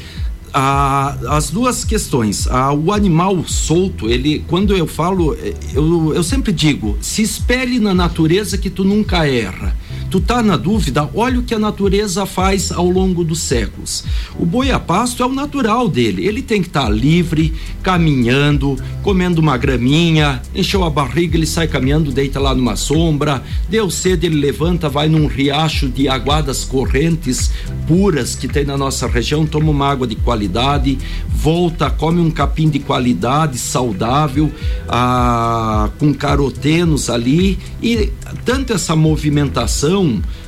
Ah, 0.51 1.15
as 1.29 1.51
duas 1.51 1.85
questões. 1.85 2.47
Ah, 2.47 2.73
o 2.73 2.91
animal 2.91 3.43
solto, 3.45 4.09
ele, 4.09 4.43
quando 4.47 4.75
eu 4.75 4.87
falo, 4.87 5.35
eh, 5.35 5.53
eu, 5.75 6.15
eu 6.15 6.23
sempre 6.23 6.51
digo, 6.51 6.97
se 6.99 7.21
espelhe 7.21 7.77
na 7.77 7.93
natureza 7.93 8.57
que 8.57 8.71
tu 8.71 8.83
nunca 8.83 9.27
erra 9.27 9.75
tu 10.09 10.19
tá 10.19 10.41
na 10.41 10.55
dúvida, 10.55 11.09
olha 11.13 11.39
o 11.39 11.43
que 11.43 11.53
a 11.53 11.59
natureza 11.59 12.25
faz 12.25 12.71
ao 12.71 12.89
longo 12.89 13.23
dos 13.23 13.39
séculos. 13.39 14.03
O 14.37 14.45
boi 14.45 14.71
a 14.71 14.79
pasto 14.79 15.23
é 15.23 15.25
o 15.25 15.33
natural 15.33 15.87
dele, 15.87 16.25
ele 16.25 16.41
tem 16.41 16.61
que 16.61 16.67
estar 16.67 16.83
tá 16.83 16.89
livre, 16.89 17.53
caminhando, 17.83 18.77
comendo 19.03 19.41
uma 19.41 19.57
graminha, 19.57 20.41
encheu 20.53 20.83
a 20.83 20.89
barriga, 20.89 21.37
ele 21.37 21.45
sai 21.45 21.67
caminhando, 21.67 22.11
deita 22.11 22.39
lá 22.39 22.53
numa 22.53 22.75
sombra, 22.75 23.43
deu 23.69 23.89
sede, 23.89 24.27
ele 24.27 24.39
levanta, 24.39 24.89
vai 24.89 25.07
num 25.07 25.27
riacho 25.27 25.89
de 25.89 26.07
aguadas 26.07 26.63
correntes 26.63 27.51
puras 27.87 28.35
que 28.35 28.47
tem 28.47 28.65
na 28.65 28.77
nossa 28.77 29.07
região, 29.07 29.45
toma 29.45 29.71
uma 29.71 29.89
água 29.89 30.05
de 30.05 30.15
qualidade, 30.15 30.97
volta, 31.27 31.89
come 31.89 32.19
um 32.19 32.29
capim 32.29 32.69
de 32.69 32.79
qualidade, 32.79 33.57
saudável, 33.57 34.51
ah, 34.87 35.89
com 35.97 36.13
carotenos 36.13 37.09
ali. 37.09 37.57
E 37.81 38.11
tanto 38.43 38.73
essa 38.73 38.95
movimentação, 38.95 39.96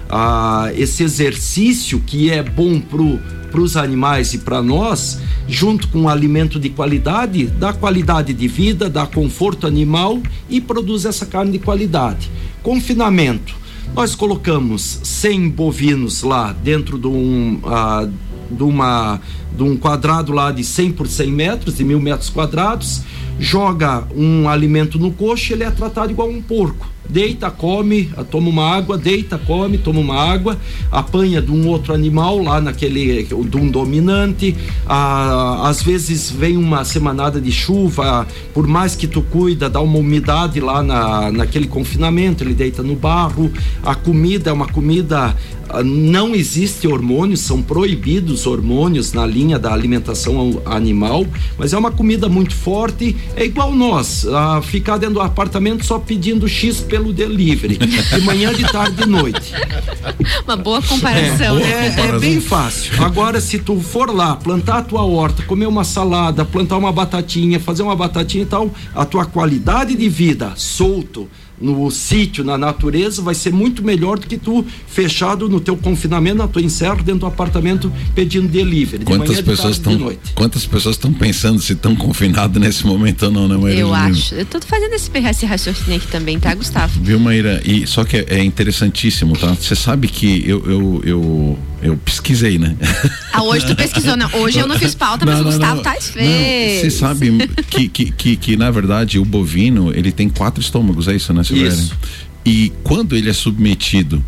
ah, 0.09 0.71
esse 0.75 1.03
exercício 1.03 1.99
que 1.99 2.31
é 2.31 2.41
bom 2.41 2.81
para 2.81 3.61
os 3.61 3.77
animais 3.77 4.33
e 4.33 4.39
para 4.39 4.61
nós, 4.61 5.19
junto 5.47 5.87
com 5.87 6.01
um 6.01 6.09
alimento 6.09 6.59
de 6.59 6.69
qualidade, 6.69 7.45
dá 7.45 7.71
qualidade 7.71 8.33
de 8.33 8.47
vida, 8.47 8.89
dá 8.89 9.05
conforto 9.05 9.67
animal 9.67 10.19
e 10.49 10.59
produz 10.59 11.05
essa 11.05 11.25
carne 11.25 11.51
de 11.53 11.59
qualidade. 11.59 12.29
Confinamento. 12.63 13.55
Nós 13.95 14.15
colocamos 14.15 14.99
100 15.03 15.49
bovinos 15.49 16.23
lá 16.23 16.53
dentro 16.53 16.97
de 16.97 17.07
um, 17.07 17.59
uh, 17.63 18.11
de, 18.49 18.63
uma, 18.63 19.19
de 19.55 19.63
um 19.63 19.75
quadrado 19.75 20.31
lá 20.31 20.51
de 20.51 20.63
100 20.63 20.91
por 20.91 21.07
100 21.07 21.31
metros, 21.31 21.77
de 21.77 21.83
mil 21.83 21.99
metros 21.99 22.29
quadrados, 22.29 23.01
joga 23.39 24.07
um 24.15 24.47
alimento 24.47 24.99
no 24.99 25.11
coxo, 25.11 25.53
ele 25.53 25.63
é 25.63 25.71
tratado 25.71 26.11
igual 26.11 26.29
um 26.29 26.41
porco 26.41 26.87
deita, 27.07 27.49
come, 27.49 28.09
toma 28.29 28.49
uma 28.49 28.75
água, 28.75 28.97
deita, 28.97 29.37
come, 29.37 29.77
toma 29.77 29.99
uma 29.99 30.15
água, 30.15 30.57
apanha 30.91 31.41
de 31.41 31.51
um 31.51 31.67
outro 31.67 31.93
animal 31.93 32.41
lá 32.41 32.61
naquele, 32.61 33.23
de 33.23 33.57
um 33.57 33.67
dominante, 33.67 34.55
ah, 34.87 35.67
às 35.67 35.81
vezes 35.81 36.29
vem 36.29 36.55
uma 36.57 36.83
semanada 36.85 37.41
de 37.41 37.51
chuva, 37.51 38.27
por 38.53 38.67
mais 38.67 38.95
que 38.95 39.07
tu 39.07 39.21
cuida, 39.21 39.69
dá 39.69 39.81
uma 39.81 39.97
umidade 39.97 40.59
lá 40.59 40.83
na, 40.83 41.31
naquele 41.31 41.67
confinamento, 41.67 42.43
ele 42.43 42.53
deita 42.53 42.83
no 42.83 42.95
barro, 42.95 43.51
a 43.83 43.95
comida 43.95 44.51
é 44.51 44.53
uma 44.53 44.67
comida 44.67 45.35
ah, 45.71 45.83
não 45.83 46.33
existe 46.33 46.87
hormônios, 46.87 47.41
são 47.41 47.61
proibidos 47.61 48.47
hormônios 48.47 49.13
na 49.13 49.25
linha 49.25 49.59
da 49.59 49.71
alimentação 49.71 50.61
animal, 50.65 51.25
mas 51.57 51.73
é 51.73 51.77
uma 51.77 51.91
comida 51.91 52.27
muito 52.27 52.55
forte, 52.55 53.15
é 53.35 53.45
igual 53.45 53.73
nós, 53.75 54.27
a 54.27 54.61
ficar 54.63 54.97
dentro 54.97 55.15
do 55.15 55.21
apartamento 55.21 55.85
só 55.85 55.99
pedindo 55.99 56.47
X 56.47 56.81
pelo 56.89 57.13
delivery, 57.13 57.77
de 57.77 58.21
manhã, 58.21 58.51
de 58.53 58.69
tarde, 58.69 59.03
de 59.03 59.05
noite. 59.05 59.53
Uma 60.43 60.57
boa 60.57 60.81
comparação. 60.81 61.59
É, 61.59 61.87
é, 61.87 62.07
é 62.07 62.19
bem 62.19 62.41
fácil. 62.41 63.01
Agora, 63.03 63.39
se 63.39 63.59
tu 63.59 63.79
for 63.79 64.13
lá, 64.13 64.35
plantar 64.35 64.79
a 64.79 64.81
tua 64.81 65.03
horta, 65.03 65.43
comer 65.43 65.67
uma 65.67 65.83
salada, 65.83 66.43
plantar 66.43 66.77
uma 66.77 66.91
batatinha, 66.91 67.59
fazer 67.59 67.83
uma 67.83 67.95
batatinha 67.95 68.43
e 68.43 68.47
tal, 68.47 68.71
a 68.95 69.05
tua 69.05 69.25
qualidade 69.25 69.95
de 69.95 70.09
vida 70.09 70.53
solto, 70.55 71.29
no 71.61 71.89
sítio, 71.91 72.43
na 72.43 72.57
natureza, 72.57 73.21
vai 73.21 73.35
ser 73.35 73.51
muito 73.51 73.83
melhor 73.83 74.17
do 74.17 74.27
que 74.27 74.37
tu 74.37 74.65
fechado 74.87 75.49
no 75.49 75.59
teu 75.59 75.75
confinamento, 75.75 76.37
na 76.37 76.47
tua 76.47 76.61
encerro, 76.61 76.97
dentro 76.97 77.21
do 77.21 77.25
apartamento 77.25 77.91
pedindo 78.15 78.47
delivery. 78.47 79.05
Quantas 79.05 79.37
de 79.37 79.43
pessoas 79.43 79.75
estão 79.75 80.13
Quantas 80.35 80.65
pessoas 80.65 80.95
estão 80.95 81.13
pensando 81.13 81.59
se 81.61 81.73
estão 81.73 81.95
confinadas 81.95 82.61
nesse 82.61 82.85
momento 82.85 83.23
ou 83.23 83.31
não, 83.31 83.47
né, 83.47 83.57
Maíra? 83.57 83.79
Eu 83.79 83.93
acho. 83.93 84.35
Eu 84.35 84.45
tô 84.45 84.59
fazendo 84.61 84.93
esse, 84.93 85.09
esse 85.13 85.45
raciocínio 85.45 85.97
aqui 85.97 86.07
também, 86.07 86.39
tá, 86.39 86.53
Gustavo? 86.53 86.99
Viu, 87.01 87.19
Maíra? 87.19 87.61
E 87.65 87.85
só 87.85 88.03
que 88.03 88.17
é, 88.17 88.25
é 88.29 88.43
interessantíssimo, 88.43 89.37
tá? 89.37 89.53
Você 89.53 89.75
sabe 89.75 90.07
que 90.07 90.43
eu, 90.47 90.63
eu, 90.65 91.01
eu, 91.03 91.59
eu 91.81 91.97
pesquisei, 91.97 92.57
né? 92.57 92.75
Ah, 93.31 93.43
hoje 93.43 93.65
tu 93.65 93.75
pesquisou, 93.75 94.17
não. 94.17 94.29
Hoje 94.33 94.59
eu 94.59 94.67
não 94.67 94.77
fiz 94.77 94.95
pauta, 94.95 95.25
mas 95.25 95.35
não, 95.35 95.41
o 95.41 95.45
Gustavo 95.45 95.75
não, 95.75 95.83
tá 95.83 95.95
fez. 95.99 96.81
Você 96.81 96.89
sabe 96.89 97.31
que, 97.69 97.87
que, 97.87 98.11
que, 98.11 98.35
que, 98.35 98.57
na 98.57 98.71
verdade, 98.71 99.19
o 99.19 99.25
bovino, 99.25 99.91
ele 99.93 100.11
tem 100.11 100.29
quatro 100.29 100.61
estômagos, 100.61 101.07
é 101.07 101.15
isso, 101.15 101.33
né? 101.33 101.43
Isso. 101.55 101.95
E 102.45 102.71
quando 102.83 103.15
ele 103.15 103.29
é 103.29 103.33
submetido 103.33 104.23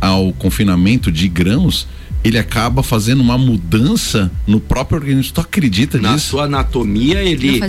ao 0.00 0.32
confinamento 0.32 1.10
de 1.10 1.28
grãos, 1.28 1.86
ele 2.24 2.38
acaba 2.38 2.82
fazendo 2.82 3.20
uma 3.20 3.38
mudança 3.38 4.30
no 4.46 4.58
próprio 4.60 4.98
organismo. 4.98 5.32
Tu 5.34 5.40
acredita 5.40 5.98
Na 5.98 6.12
nisso? 6.12 6.26
Na 6.26 6.30
sua 6.30 6.44
anatomia, 6.44 7.22
ele 7.22 7.60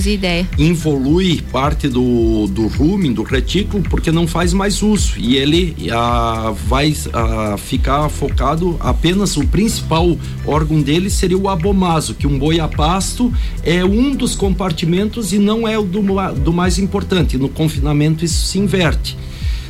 involui 0.58 1.42
parte 1.52 1.88
do, 1.88 2.48
do 2.48 2.68
rumen, 2.68 3.14
do 3.14 3.24
retículo, 3.24 3.84
porque 3.84 4.12
não 4.12 4.28
faz 4.28 4.54
mais 4.54 4.82
uso. 4.82 5.14
E 5.18 5.36
ele 5.36 5.76
ah, 5.92 6.54
vai 6.68 6.96
ah, 7.14 7.56
ficar 7.58 8.10
focado 8.10 8.76
apenas, 8.80 9.38
o 9.38 9.46
principal 9.48 10.18
órgão 10.46 10.82
dele 10.82 11.10
seria 11.10 11.38
o 11.38 11.48
abomaso, 11.48 12.16
que 12.16 12.26
um 12.26 12.38
boi 12.38 12.60
a 12.60 12.68
pasto 12.68 13.32
é 13.64 13.86
um 13.86 14.16
dos 14.16 14.36
compartimentos 14.36 15.32
e 15.32 15.38
não 15.38 15.68
é 15.68 15.78
o 15.78 15.84
do, 15.84 16.02
do 16.34 16.52
mais 16.52 16.80
importante. 16.80 17.38
No 17.38 17.50
confinamento 17.50 18.26
isso 18.26 18.48
se 18.48 18.58
inverte. 18.58 19.18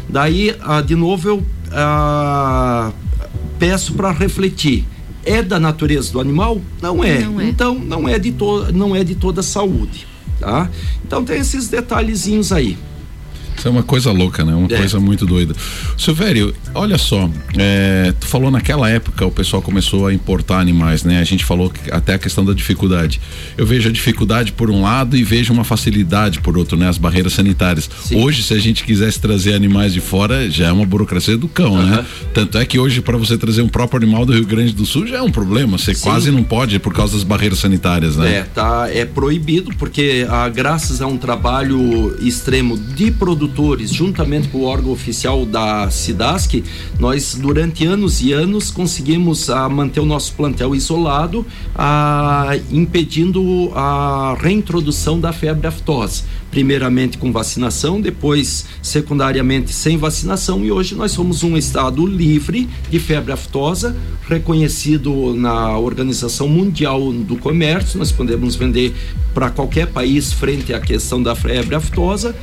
Daí, 0.07 0.55
ah, 0.61 0.81
de 0.81 0.95
novo, 0.95 1.27
eu 1.27 1.43
peço 3.58 3.93
para 3.93 4.12
refletir. 4.12 4.86
É 5.25 5.43
da 5.43 5.60
natureza 5.60 6.12
do 6.12 6.19
animal? 6.19 6.62
Não 6.82 7.03
é. 7.03 7.19
Não 7.19 7.41
é. 7.41 7.49
Então 7.49 7.75
não 7.75 8.08
é 8.08 8.17
de 8.17 8.32
to 8.32 8.71
não 8.71 8.95
é 8.95 9.03
de 9.03 9.15
toda 9.15 9.41
a 9.41 9.43
saúde, 9.43 10.08
tá? 10.39 10.69
Então 11.05 11.23
tem 11.23 11.39
esses 11.39 11.67
detalhezinhos 11.67 12.51
aí. 12.51 12.77
Isso 13.60 13.67
é 13.67 13.72
uma 13.72 13.84
coisa 13.84 14.10
louca, 14.10 14.45
né? 14.45 14.56
Uma 14.56 14.74
é. 14.74 14.78
coisa 14.78 15.02
muito 15.02 15.26
doida. 15.26 15.54
Silvério, 15.98 16.56
olha 16.74 16.98
só, 16.98 17.30
é, 17.58 18.13
tu 18.17 18.26
falou 18.26 18.50
naquela 18.50 18.89
época 18.89 19.26
o 19.26 19.32
pessoal 19.32 19.62
começou 19.62 20.08
a 20.08 20.13
importar 20.13 20.60
animais, 20.60 21.04
né? 21.04 21.19
A 21.19 21.26
gente 21.26 21.43
falou 21.43 21.72
até 21.91 22.13
a 22.13 22.17
questão 22.17 22.45
da 22.45 22.54
dificuldade. 22.54 23.19
Eu 23.58 23.65
vejo 23.65 23.89
a 23.89 23.91
dificuldade 23.91 24.54
por 24.54 24.72
um 24.72 24.82
lado 24.82 25.17
e 25.17 25.26
vejo 25.26 25.52
uma 25.52 25.65
facilidade 25.65 26.39
por 26.39 26.58
outro, 26.58 26.78
né? 26.78 26.88
As 26.88 26.98
barreiras 26.98 27.34
sanitárias. 27.34 27.89
Sim. 28.06 28.24
Hoje, 28.24 28.43
se 28.43 28.54
a 28.54 28.60
gente 28.60 28.86
quisesse 28.86 29.19
trazer 29.19 29.54
animais 29.54 29.91
de 29.91 30.00
fora, 30.00 30.50
já 30.50 30.67
é 30.67 30.72
uma 30.72 30.86
burocracia 30.86 31.38
do 31.38 31.50
cão, 31.50 31.74
uhum. 31.74 31.86
né? 31.86 32.06
Tanto 32.34 32.58
é 32.58 32.65
que 32.65 32.80
hoje, 32.80 33.02
para 33.02 33.17
você 33.17 33.38
trazer 33.38 33.62
um 33.62 33.67
próprio 33.67 34.02
animal 34.02 34.26
do 34.26 34.32
Rio 34.32 34.45
Grande 34.45 34.72
do 34.72 34.86
Sul, 34.86 35.06
já 35.06 35.17
é 35.17 35.22
um 35.22 35.32
problema. 35.32 35.78
Você 35.78 35.93
Sim. 35.93 36.04
quase 36.04 36.32
não 36.32 36.43
pode 36.43 36.80
por 36.80 36.93
causa 36.93 37.15
das 37.15 37.26
barreiras 37.26 37.60
sanitárias, 37.60 38.15
né? 38.15 38.38
É, 38.38 38.43
tá, 38.43 38.88
é 38.89 39.04
proibido, 39.04 39.72
porque 39.78 40.26
ah, 40.30 40.48
graças 40.48 41.02
a 41.02 41.08
um 41.08 41.17
trabalho 41.17 42.15
extremo 42.22 42.78
de 42.78 43.12
produção 43.12 43.48
produtores, 43.49 43.91
juntamente 43.91 44.47
com 44.49 44.59
o 44.59 44.63
órgão 44.63 44.91
oficial 44.91 45.45
da 45.45 45.89
SIDASC, 45.89 46.63
nós 46.99 47.35
durante 47.35 47.85
anos 47.85 48.21
e 48.21 48.31
anos 48.31 48.71
conseguimos 48.71 49.49
a, 49.49 49.65
ah, 49.65 49.69
manter 49.69 49.99
o 49.99 50.05
nosso 50.05 50.33
plantel 50.33 50.75
isolado, 50.75 51.45
a, 51.75 52.51
ah, 52.51 52.57
impedindo 52.71 53.71
a 53.75 54.38
reintrodução 54.39 55.19
da 55.19 55.33
febre 55.33 55.67
aftosa. 55.67 56.23
Primeiramente 56.51 57.17
com 57.17 57.31
vacinação, 57.31 58.01
depois 58.01 58.65
secundariamente 58.81 59.71
sem 59.71 59.97
vacinação 59.97 60.65
e 60.65 60.71
hoje 60.71 60.95
nós 60.95 61.12
somos 61.12 61.43
um 61.43 61.55
estado 61.55 62.05
livre 62.07 62.67
de 62.89 62.99
febre 62.99 63.31
aftosa, 63.31 63.95
reconhecido 64.27 65.35
na 65.35 65.77
Organização 65.77 66.47
Mundial 66.47 67.12
do 67.13 67.35
Comércio, 67.35 67.99
nós 67.99 68.12
podemos 68.12 68.55
vender 68.55 68.95
para 69.33 69.49
qualquer 69.51 69.88
país 69.88 70.33
frente 70.33 70.73
à 70.73 70.79
questão 70.79 71.21
da 71.21 71.35
febre 71.35 71.75
aftosa, 71.75 72.35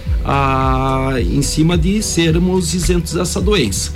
em 1.21 1.43
cima 1.43 1.77
de 1.77 2.03
sermos 2.03 2.75
isentos 2.75 3.13
dessa 3.15 3.41
doença. 3.41 3.93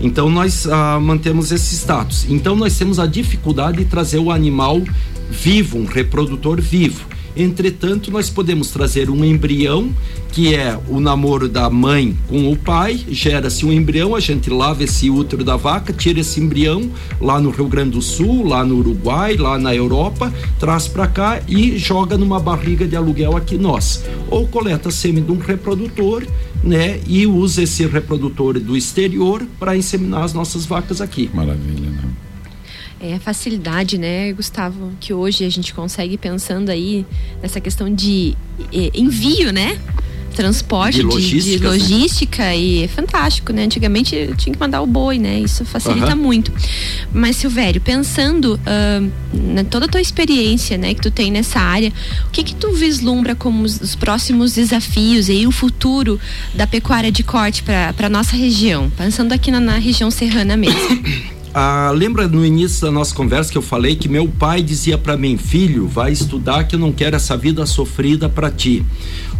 Então 0.00 0.28
nós 0.28 0.66
ah, 0.66 0.98
mantemos 1.00 1.50
esse 1.52 1.74
status. 1.74 2.26
Então 2.28 2.54
nós 2.56 2.76
temos 2.76 2.98
a 2.98 3.06
dificuldade 3.06 3.78
de 3.78 3.84
trazer 3.84 4.18
o 4.18 4.30
animal 4.30 4.82
vivo, 5.30 5.78
um 5.78 5.84
reprodutor 5.84 6.60
vivo. 6.60 7.13
Entretanto, 7.36 8.10
nós 8.10 8.30
podemos 8.30 8.70
trazer 8.70 9.10
um 9.10 9.24
embrião, 9.24 9.90
que 10.30 10.54
é 10.54 10.78
o 10.88 11.00
namoro 11.00 11.48
da 11.48 11.68
mãe 11.68 12.16
com 12.28 12.50
o 12.50 12.56
pai, 12.56 13.04
gera-se 13.08 13.66
um 13.66 13.72
embrião, 13.72 14.14
a 14.14 14.20
gente 14.20 14.50
lava 14.50 14.84
esse 14.84 15.10
útero 15.10 15.44
da 15.44 15.56
vaca, 15.56 15.92
tira 15.92 16.20
esse 16.20 16.40
embrião 16.40 16.90
lá 17.20 17.40
no 17.40 17.50
Rio 17.50 17.66
Grande 17.66 17.90
do 17.90 18.02
Sul, 18.02 18.46
lá 18.46 18.64
no 18.64 18.76
Uruguai, 18.76 19.36
lá 19.36 19.58
na 19.58 19.74
Europa, 19.74 20.32
traz 20.58 20.86
para 20.86 21.06
cá 21.06 21.40
e 21.48 21.76
joga 21.76 22.16
numa 22.16 22.38
barriga 22.38 22.86
de 22.86 22.96
aluguel 22.96 23.36
aqui 23.36 23.56
nós. 23.56 24.04
Ou 24.30 24.46
coleta 24.46 24.90
sêmen 24.90 25.24
de 25.24 25.32
um 25.32 25.38
reprodutor, 25.38 26.24
né, 26.62 27.00
e 27.06 27.26
usa 27.26 27.62
esse 27.62 27.86
reprodutor 27.86 28.58
do 28.58 28.76
exterior 28.76 29.46
para 29.58 29.76
inseminar 29.76 30.24
as 30.24 30.32
nossas 30.32 30.64
vacas 30.64 31.00
aqui. 31.00 31.30
Maravilha, 31.34 31.90
né? 31.90 32.04
É 33.06 33.16
a 33.16 33.20
facilidade, 33.20 33.98
né, 33.98 34.32
Gustavo, 34.32 34.92
que 34.98 35.12
hoje 35.12 35.44
a 35.44 35.50
gente 35.50 35.74
consegue 35.74 36.16
pensando 36.16 36.70
aí 36.70 37.04
nessa 37.42 37.60
questão 37.60 37.94
de 37.94 38.34
envio, 38.94 39.52
né? 39.52 39.78
Transporte, 40.34 40.96
de 40.96 41.02
logística, 41.02 41.42
de, 41.42 41.58
de 41.58 41.64
logística 41.64 42.42
né? 42.42 42.58
e 42.58 42.82
é 42.84 42.88
fantástico, 42.88 43.52
né? 43.52 43.64
Antigamente 43.64 44.30
tinha 44.38 44.54
que 44.54 44.58
mandar 44.58 44.80
o 44.80 44.86
boi, 44.86 45.18
né? 45.18 45.38
Isso 45.38 45.66
facilita 45.66 46.16
uhum. 46.16 46.22
muito. 46.22 46.50
Mas, 47.12 47.36
Silvério, 47.36 47.78
pensando 47.78 48.54
uh, 48.54 49.12
na 49.52 49.62
toda 49.64 49.84
a 49.84 49.88
tua 49.88 50.00
experiência, 50.00 50.78
né, 50.78 50.94
que 50.94 51.02
tu 51.02 51.10
tem 51.10 51.30
nessa 51.30 51.60
área, 51.60 51.92
o 52.26 52.30
que 52.30 52.42
que 52.42 52.54
tu 52.54 52.72
vislumbra 52.72 53.34
como 53.34 53.64
os, 53.64 53.80
os 53.80 53.94
próximos 53.94 54.54
desafios 54.54 55.28
e 55.28 55.46
o 55.46 55.52
futuro 55.52 56.18
da 56.54 56.66
pecuária 56.66 57.12
de 57.12 57.22
corte 57.22 57.62
para 57.62 58.08
nossa 58.08 58.34
região? 58.34 58.90
Pensando 58.96 59.32
aqui 59.32 59.50
na, 59.50 59.60
na 59.60 59.76
região 59.76 60.10
serrana 60.10 60.56
mesmo. 60.56 60.80
Ah, 61.56 61.92
lembra 61.94 62.26
no 62.26 62.44
início 62.44 62.84
da 62.84 62.90
nossa 62.90 63.14
conversa 63.14 63.52
que 63.52 63.56
eu 63.56 63.62
falei 63.62 63.94
que 63.94 64.08
meu 64.08 64.26
pai 64.26 64.60
dizia 64.60 64.98
para 64.98 65.16
mim, 65.16 65.36
filho, 65.36 65.86
vai 65.86 66.10
estudar 66.10 66.64
que 66.64 66.74
eu 66.74 66.80
não 66.80 66.90
quero 66.90 67.14
essa 67.14 67.36
vida 67.36 67.64
sofrida 67.64 68.28
para 68.28 68.50
ti. 68.50 68.84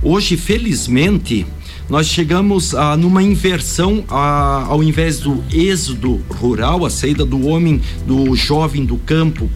Hoje, 0.00 0.36
felizmente, 0.36 1.44
nós 1.90 2.06
chegamos 2.06 2.72
a 2.72 2.96
numa 2.96 3.20
inversão, 3.20 4.04
a, 4.08 4.64
ao 4.68 4.80
invés 4.80 5.18
do 5.18 5.42
êxodo 5.52 6.22
rural, 6.30 6.86
a 6.86 6.90
saída 6.90 7.26
do 7.26 7.48
homem, 7.48 7.80
do 8.06 8.36
jovem 8.36 8.84
do 8.84 8.96
campo 8.96 9.50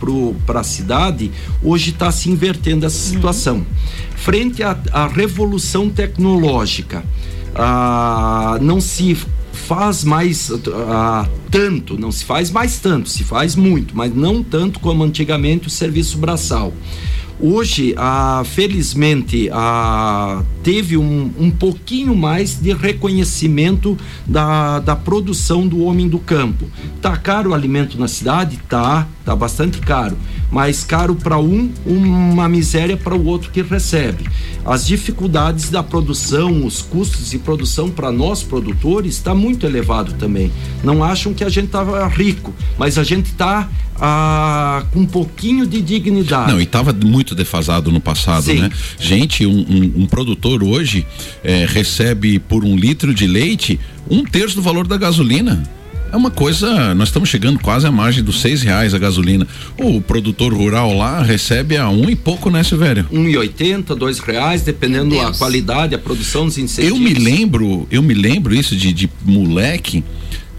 para 0.45 0.59
a 0.59 0.65
cidade, 0.65 1.31
hoje 1.63 1.91
está 1.91 2.11
se 2.11 2.29
invertendo 2.29 2.85
essa 2.85 2.99
uhum. 3.09 3.15
situação. 3.15 3.57
Uhum. 3.59 3.67
Frente 4.17 4.65
à, 4.65 4.77
à 4.93 5.07
revolução 5.07 5.89
tecnológica, 5.89 7.05
ah, 7.55 8.59
não 8.61 8.81
se 8.81 9.17
faz 9.53 10.05
mais 10.05 10.51
uh, 10.51 10.61
tanto, 11.51 11.99
não 11.99 12.11
se 12.11 12.25
faz 12.25 12.51
mais 12.51 12.79
tanto, 12.79 13.09
se 13.09 13.25
faz 13.25 13.55
muito, 13.55 13.97
mas 13.97 14.15
não 14.15 14.43
tanto 14.43 14.81
como 14.81 15.03
antigamente 15.05 15.67
o 15.67 15.71
serviço 15.71 16.19
braçal. 16.19 16.73
Hoje, 17.41 17.95
ah, 17.97 18.43
felizmente, 18.45 19.49
ah, 19.53 20.43
teve 20.61 20.97
um, 20.97 21.31
um 21.39 21.53
pouquinho 21.53 22.17
mais 22.17 22.61
de 22.61 22.73
reconhecimento 22.73 23.97
da, 24.27 24.81
da 24.81 24.97
produção 24.97 25.65
do 25.69 25.85
homem 25.85 26.09
do 26.09 26.19
campo. 26.19 26.69
Tá 27.01 27.17
caro 27.17 27.51
o 27.51 27.55
alimento 27.55 27.97
na 27.97 28.09
cidade? 28.09 28.59
Tá, 28.69 29.07
tá 29.25 29.37
bastante 29.37 29.79
caro. 29.79 30.19
Mas 30.51 30.83
caro 30.83 31.15
para 31.15 31.39
um, 31.39 31.71
uma 31.87 32.49
miséria 32.49 32.97
para 32.97 33.15
o 33.15 33.25
outro 33.25 33.53
que 33.53 33.63
recebe. 33.63 34.29
As 34.65 34.85
dificuldades 34.85 35.71
da 35.71 35.83
produção, 35.83 36.67
os 36.67 36.83
custos 36.83 37.31
de 37.31 37.39
produção 37.39 37.89
para 37.89 38.11
nós 38.11 38.43
produtores 38.43 39.15
está 39.15 39.33
muito 39.33 39.65
elevado 39.65 40.15
também. 40.15 40.51
Não 40.83 41.05
acham 41.05 41.33
que 41.33 41.45
a 41.45 41.49
gente 41.49 41.67
estava 41.67 42.05
rico, 42.09 42.53
mas 42.77 42.99
a 42.99 43.05
gente 43.05 43.27
está 43.27 43.69
ah, 44.01 44.85
com 44.93 45.01
um 45.01 45.07
pouquinho 45.07 45.67
de 45.67 45.81
dignidade. 45.81 46.53
Não, 46.53 46.61
e 46.61 46.65
estava 46.65 46.93
muito 46.93 47.35
defasado 47.35 47.91
no 47.91 48.01
passado, 48.01 48.45
Sim. 48.45 48.61
né? 48.61 48.71
Gente, 48.99 49.45
um, 49.47 49.59
um, 49.59 50.03
um 50.03 50.07
produtor 50.07 50.63
hoje 50.63 51.07
é, 51.43 51.67
recebe 51.69 52.39
por 52.39 52.65
um 52.65 52.77
litro 52.77 53.13
de 53.13 53.27
leite 53.27 53.79
um 54.11 54.25
terço 54.25 54.57
do 54.57 54.63
valor 54.63 54.87
da 54.87 54.97
gasolina. 54.97 55.63
É 56.11 56.17
uma 56.17 56.31
coisa, 56.31 56.95
nós 56.95 57.09
estamos 57.09 57.29
chegando 57.29 57.59
quase 57.59 57.87
à 57.87 57.93
margem 57.93 58.25
dos 58.25 58.41
seis 58.41 58.63
reais 58.63 58.95
a 58.95 58.99
gasolina. 58.99 59.47
O 59.79 60.01
produtor 60.01 60.55
rural 60.55 60.97
lá 60.97 61.23
recebe 61.23 61.77
a 61.77 61.91
um 61.91 62.09
e 62.09 62.17
pouco, 62.17 62.49
né, 62.49 62.63
Silvério? 62.63 63.07
Um 63.13 63.29
e 63.29 63.37
oitenta, 63.37 63.95
dois 63.95 64.19
reais, 64.19 64.63
dependendo 64.63 65.15
da 65.15 65.33
qualidade, 65.33 65.95
a 65.95 65.99
produção 65.99 66.47
dos 66.47 66.57
incentivos. 66.57 66.99
Eu 66.99 67.05
me 67.05 67.13
lembro, 67.13 67.87
eu 67.91 68.03
me 68.03 68.15
lembro 68.15 68.55
isso 68.55 68.75
de, 68.75 68.91
de 68.91 69.11
moleque, 69.23 70.03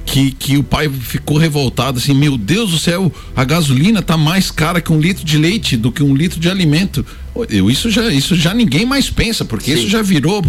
que, 0.09 0.31
que 0.31 0.57
o 0.57 0.63
pai 0.63 0.89
ficou 0.89 1.37
revoltado 1.37 1.99
assim, 1.99 2.15
meu 2.15 2.35
Deus 2.35 2.71
do 2.71 2.79
céu, 2.79 3.11
a 3.35 3.45
gasolina 3.45 4.01
tá 4.01 4.17
mais 4.17 4.49
cara 4.49 4.81
que 4.81 4.91
um 4.91 4.99
litro 4.99 5.23
de 5.23 5.37
leite 5.37 5.77
do 5.77 5.91
que 5.91 6.01
um 6.01 6.15
litro 6.15 6.39
de 6.39 6.49
alimento. 6.49 7.05
Eu, 7.47 7.69
isso 7.69 7.91
já 7.91 8.09
isso 8.11 8.35
já 8.35 8.53
ninguém 8.53 8.85
mais 8.85 9.09
pensa, 9.09 9.45
porque 9.45 9.71
Sim. 9.71 9.77
isso 9.77 9.87
já 9.87 10.01
virou 10.01 10.43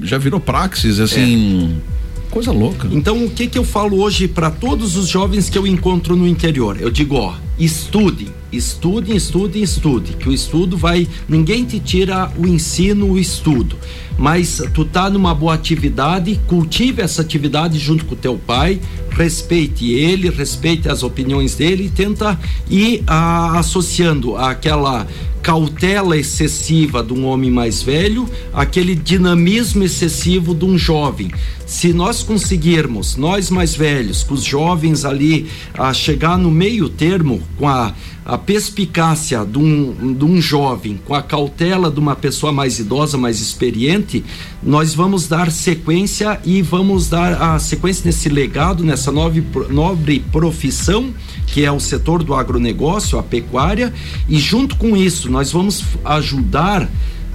já 0.00 0.18
virou 0.18 0.38
praxis 0.38 1.00
assim. 1.00 1.76
É. 1.92 1.96
Coisa 2.30 2.52
louca. 2.52 2.88
Então, 2.92 3.24
o 3.24 3.30
que 3.30 3.46
que 3.46 3.56
eu 3.56 3.64
falo 3.64 3.98
hoje 3.98 4.28
para 4.28 4.50
todos 4.50 4.94
os 4.94 5.08
jovens 5.08 5.48
que 5.48 5.56
eu 5.56 5.66
encontro 5.66 6.14
no 6.14 6.26
interior? 6.28 6.76
Eu 6.78 6.90
digo, 6.90 7.14
ó, 7.14 7.34
estudem, 7.58 8.28
estudem, 8.52 9.16
estudem, 9.16 9.62
estudem, 9.62 10.12
que 10.12 10.28
o 10.28 10.32
estudo 10.32 10.76
vai, 10.76 11.08
ninguém 11.26 11.64
te 11.64 11.80
tira 11.80 12.30
o 12.36 12.46
ensino, 12.46 13.12
o 13.12 13.18
estudo 13.18 13.76
mas 14.18 14.62
tu 14.72 14.84
tá 14.84 15.10
numa 15.10 15.34
boa 15.34 15.54
atividade, 15.54 16.40
cultive 16.46 17.02
essa 17.02 17.22
atividade 17.22 17.78
junto 17.78 18.04
com 18.04 18.14
o 18.14 18.18
teu 18.18 18.36
pai, 18.38 18.80
respeite 19.10 19.90
ele, 19.92 20.30
respeite 20.30 20.88
as 20.88 21.02
opiniões 21.02 21.54
dele 21.54 21.86
e 21.86 21.90
tenta 21.90 22.38
ir 22.70 23.02
ah, 23.06 23.58
associando 23.58 24.36
aquela 24.36 25.06
cautela 25.46 26.16
excessiva 26.16 27.04
de 27.04 27.12
um 27.12 27.24
homem 27.24 27.52
mais 27.52 27.80
velho, 27.80 28.28
aquele 28.52 28.96
dinamismo 28.96 29.84
excessivo 29.84 30.52
de 30.52 30.64
um 30.64 30.76
jovem. 30.76 31.30
Se 31.64 31.92
nós 31.92 32.20
conseguirmos, 32.20 33.14
nós 33.14 33.48
mais 33.48 33.72
velhos, 33.72 34.24
com 34.24 34.34
os 34.34 34.42
jovens 34.42 35.04
ali, 35.04 35.46
a 35.74 35.94
chegar 35.94 36.36
no 36.36 36.50
meio 36.50 36.88
termo, 36.88 37.40
com 37.56 37.68
a 37.68 37.94
a 38.26 38.36
perspicácia 38.36 39.44
de 39.44 39.56
um, 39.56 40.14
de 40.14 40.24
um 40.24 40.40
jovem 40.40 40.98
com 41.04 41.14
a 41.14 41.22
cautela 41.22 41.88
de 41.88 42.00
uma 42.00 42.16
pessoa 42.16 42.50
mais 42.50 42.80
idosa, 42.80 43.16
mais 43.16 43.40
experiente, 43.40 44.24
nós 44.60 44.92
vamos 44.94 45.28
dar 45.28 45.52
sequência 45.52 46.40
e 46.44 46.60
vamos 46.60 47.08
dar 47.08 47.40
a 47.40 47.58
sequência 47.60 48.02
nesse 48.04 48.28
legado, 48.28 48.82
nessa 48.82 49.12
nobre, 49.12 49.46
nobre 49.70 50.18
profissão 50.32 51.14
que 51.46 51.64
é 51.64 51.70
o 51.70 51.78
setor 51.78 52.24
do 52.24 52.34
agronegócio, 52.34 53.16
a 53.16 53.22
pecuária, 53.22 53.94
e 54.28 54.38
junto 54.38 54.76
com 54.76 54.96
isso 54.96 55.30
nós 55.30 55.52
vamos 55.52 55.84
ajudar 56.04 56.90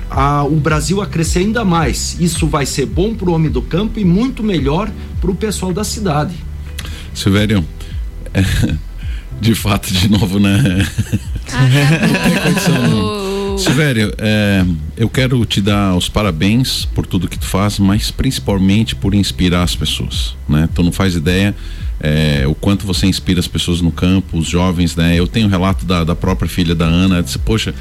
a, 0.09 0.43
o 0.43 0.57
Brasil 0.57 1.01
a 1.01 1.07
crescer 1.07 1.39
ainda 1.39 1.63
mais. 1.63 2.17
Isso 2.19 2.45
vai 2.47 2.65
ser 2.65 2.85
bom 2.85 3.15
para 3.15 3.29
o 3.29 3.33
homem 3.33 3.49
do 3.49 3.61
campo 3.61 3.97
e 3.97 4.03
muito 4.03 4.43
melhor 4.43 4.91
para 5.21 5.31
o 5.31 5.35
pessoal 5.35 5.71
da 5.71 5.85
cidade. 5.85 6.35
Silvério, 7.13 7.65
de 9.41 9.55
fato, 9.55 9.91
de 9.91 10.09
novo, 10.09 10.39
né? 10.39 10.87
Ah, 11.53 13.57
Silvério, 13.57 14.13
é, 14.17 14.63
eu 14.95 15.09
quero 15.09 15.43
te 15.45 15.59
dar 15.59 15.95
os 15.95 16.07
parabéns 16.07 16.85
por 16.85 17.05
tudo 17.05 17.27
que 17.27 17.37
tu 17.37 17.45
faz, 17.45 17.79
mas 17.79 18.09
principalmente 18.09 18.95
por 18.95 19.13
inspirar 19.13 19.63
as 19.63 19.75
pessoas, 19.75 20.35
né? 20.47 20.69
Tu 20.73 20.81
não 20.81 20.91
faz 20.91 21.15
ideia 21.15 21.53
é, 22.03 22.45
o 22.47 22.55
quanto 22.55 22.85
você 22.85 23.05
inspira 23.05 23.39
as 23.39 23.47
pessoas 23.47 23.79
no 23.79 23.91
campo, 23.91 24.39
os 24.39 24.47
jovens, 24.47 24.95
né? 24.95 25.17
Eu 25.17 25.27
tenho 25.27 25.45
um 25.45 25.49
relato 25.49 25.85
da, 25.85 26.03
da 26.03 26.15
própria 26.15 26.49
filha 26.49 26.73
da 26.73 26.85
Ana, 26.85 27.21
disse, 27.21 27.37
poxa, 27.37 27.75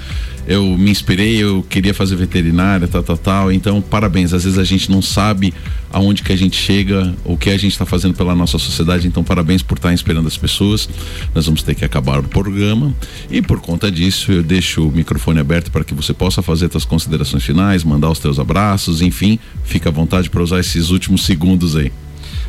eu 0.46 0.76
me 0.76 0.90
inspirei, 0.90 1.42
eu 1.42 1.64
queria 1.68 1.94
fazer 1.94 2.16
veterinária, 2.16 2.86
tal, 2.86 3.02
tal, 3.02 3.16
tal. 3.16 3.52
Então, 3.52 3.80
parabéns. 3.80 4.34
Às 4.34 4.44
vezes 4.44 4.58
a 4.58 4.64
gente 4.64 4.90
não 4.90 5.00
sabe 5.00 5.54
aonde 5.90 6.22
que 6.22 6.32
a 6.32 6.36
gente 6.36 6.56
chega, 6.56 7.14
o 7.24 7.34
que 7.34 7.48
a 7.48 7.56
gente 7.56 7.72
está 7.72 7.86
fazendo 7.86 8.12
pela 8.12 8.34
nossa 8.34 8.58
sociedade. 8.58 9.08
Então, 9.08 9.24
parabéns 9.24 9.62
por 9.62 9.78
estar 9.78 9.92
inspirando 9.92 10.28
as 10.28 10.36
pessoas. 10.36 10.86
Nós 11.34 11.46
vamos 11.46 11.62
ter 11.62 11.74
que 11.74 11.84
acabar 11.84 12.18
o 12.18 12.22
programa 12.22 12.94
e 13.30 13.40
por 13.40 13.58
conta 13.60 13.90
disso 13.90 14.32
eu 14.32 14.42
deixo 14.42 14.86
o 14.86 14.92
microfone 14.92 15.40
aberto 15.40 15.70
para 15.70 15.82
que 15.82 15.94
você 15.94 16.12
possa 16.12 16.42
fazer 16.42 16.70
suas 16.70 16.84
considerações 16.84 17.42
finais, 17.42 17.84
mandar 17.84 18.10
os 18.10 18.18
teus 18.18 18.38
abraços, 18.38 19.00
enfim, 19.00 19.38
fica 19.64 19.88
à 19.88 19.92
vontade 19.92 20.28
para 20.28 20.42
usar 20.42 20.60
esses 20.60 20.90
últimos 20.90 21.24
segundos 21.24 21.74
aí. 21.74 21.90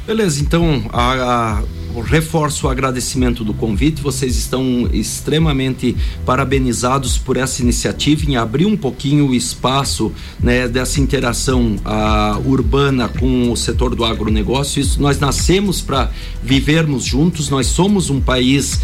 Beleza, 0.06 0.42
então 0.42 0.84
a, 0.92 1.14
a, 1.14 1.64
reforço 2.04 2.66
o 2.66 2.70
agradecimento 2.70 3.44
do 3.44 3.54
convite. 3.54 4.02
Vocês 4.02 4.36
estão 4.36 4.90
extremamente 4.92 5.96
parabenizados 6.26 7.20
por 7.20 7.38
essa 7.38 7.62
iniciativa 7.62 8.26
em 8.26 8.36
abrir 8.36 8.66
um 8.66 8.76
pouquinho 8.76 9.28
o 9.28 9.36
espaço 9.36 10.12
né, 10.40 10.68
dessa 10.68 11.00
interação 11.00 11.76
a, 11.86 12.40
urbana 12.44 13.10
com 13.10 13.52
o 13.52 13.56
setor 13.56 13.94
do 13.94 14.04
agronegócio. 14.04 14.82
Isso 14.82 15.00
nós 15.00 15.20
nascemos 15.20 15.82
para 15.82 16.10
vivermos 16.42 17.04
juntos. 17.04 17.50
Nós 17.50 17.68
somos 17.68 18.10
um 18.10 18.20
país 18.20 18.82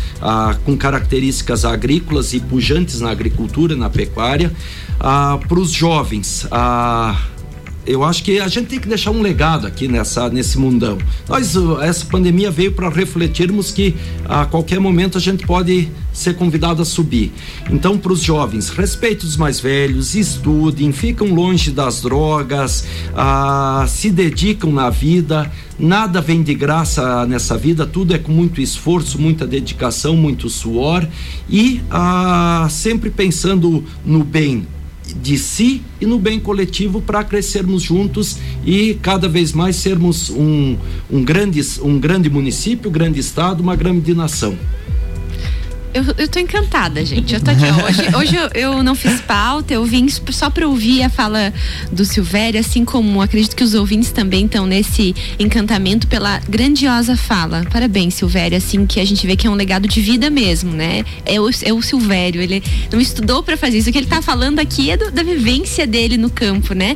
com 0.66 0.78
características 0.78 1.66
agrícolas 1.66 2.34
e 2.34 2.40
pujantes 2.40 3.02
na 3.02 3.10
agricultura, 3.10 3.76
na 3.76 3.90
pecuária. 3.90 4.52
para 5.00 5.60
os 5.60 5.72
jovens, 5.72 6.46
a 6.52 7.20
eu 7.88 8.04
acho 8.04 8.22
que 8.24 8.40
a 8.40 8.48
gente 8.48 8.68
tem 8.68 8.80
que 8.80 8.88
deixar 8.88 9.12
um 9.12 9.22
legado 9.22 9.66
aqui 9.66 9.88
nessa 9.88 10.30
nesse 10.30 10.58
mundão. 10.60 10.98
Nós 11.28 11.56
uh, 11.56 11.80
essa 11.82 12.06
pandemia 12.06 12.52
veio 12.52 12.74
para 12.74 12.90
refletirmos 12.90 13.72
que 13.72 13.96
a 14.26 14.46
qualquer 14.46 14.80
momento 14.80 15.18
a 15.18 15.22
gente 15.22 15.48
pode 15.48 15.90
ser 16.12 16.36
convidado 16.36 16.82
a 16.82 16.86
subir. 16.86 17.32
Então, 17.70 17.98
para 17.98 18.12
os 18.12 18.22
jovens, 18.22 18.70
respeite 18.70 19.26
os 19.26 19.38
mais 19.38 19.60
velhos, 19.60 20.16
estudem, 20.16 20.92
ficam 20.92 21.28
longe 21.34 21.72
das 21.72 22.02
drogas, 22.02 22.86
ah, 23.16 23.86
se 23.88 24.10
dedicam 24.10 24.72
na 24.72 24.90
vida. 24.90 25.50
Nada 25.80 26.20
vem 26.20 26.42
de 26.42 26.56
graça 26.56 27.26
nessa 27.28 27.56
vida, 27.56 27.86
tudo 27.86 28.14
é 28.14 28.18
com 28.18 28.32
muito 28.32 28.60
esforço, 28.60 29.22
muita 29.22 29.46
dedicação, 29.46 30.18
muito 30.18 30.50
suor 30.50 31.08
e 31.48 31.82
ah, 31.92 32.68
sempre 32.70 33.12
pensando 33.12 33.84
no 34.04 34.24
bem 34.24 34.66
de 35.16 35.38
si 35.38 35.82
e 36.00 36.06
no 36.06 36.20
bem 36.20 36.40
coletivo 36.40 37.02
para 37.02 37.24
crescermos 37.24 37.84
juntos 37.84 38.38
e 38.66 38.96
cada 39.02 39.28
vez 39.28 39.54
mais 39.54 39.76
sermos 39.76 40.30
um, 40.30 40.78
um, 41.10 41.24
grande, 41.24 41.62
um 41.82 42.00
grande 42.00 42.30
município, 42.30 42.90
grande 42.90 43.20
estado, 43.20 43.62
uma 43.62 43.76
grande 43.76 44.14
nação. 44.14 44.58
Eu, 45.98 46.06
eu 46.16 46.28
tô 46.28 46.38
encantada, 46.38 47.04
gente. 47.04 47.34
Eu 47.34 47.42
tô 47.42 47.50
aqui, 47.50 47.64
hoje, 47.64 48.16
hoje 48.16 48.36
eu, 48.36 48.50
eu, 48.54 48.84
não 48.84 48.94
fiz 48.94 49.20
pauta, 49.20 49.74
eu 49.74 49.84
vim 49.84 50.08
só 50.30 50.48
para 50.48 50.68
ouvir 50.68 51.02
a 51.02 51.10
fala 51.10 51.52
do 51.92 52.06
Silvério, 52.06 52.60
assim 52.60 52.86
como 52.86 53.20
acredito 53.20 53.56
que 53.56 53.64
os 53.64 53.74
ouvintes 53.74 54.12
também 54.12 54.46
estão 54.46 54.68
nesse 54.68 55.16
encantamento 55.40 56.06
pela 56.06 56.40
grandiosa 56.48 57.18
fala. 57.18 57.66
Parabéns, 57.72 58.14
Silvério, 58.14 58.56
assim 58.56 58.86
que 58.86 59.00
a 59.00 59.06
gente 59.06 59.26
vê 59.26 59.36
que 59.36 59.48
é 59.48 59.50
um 59.50 59.56
legado 59.56 59.88
de 59.88 60.00
vida 60.00 60.30
mesmo, 60.30 60.72
né? 60.72 61.04
É 61.26 61.42
o, 61.42 61.50
é 61.64 61.74
o 61.74 61.82
Silvério, 61.82 62.44
ele 62.44 62.62
não 62.92 63.02
estudou 63.02 63.42
para 63.42 63.58
fazer 63.58 63.80
isso. 63.80 63.90
O 63.90 63.92
que 63.92 63.98
ele 63.98 64.06
tá 64.06 64.22
falando 64.22 64.60
aqui 64.60 64.92
é 64.92 64.98
do, 64.98 65.10
da 65.10 65.24
vivência 65.24 65.88
dele 65.88 66.16
no 66.16 66.30
campo, 66.30 66.76
né? 66.76 66.96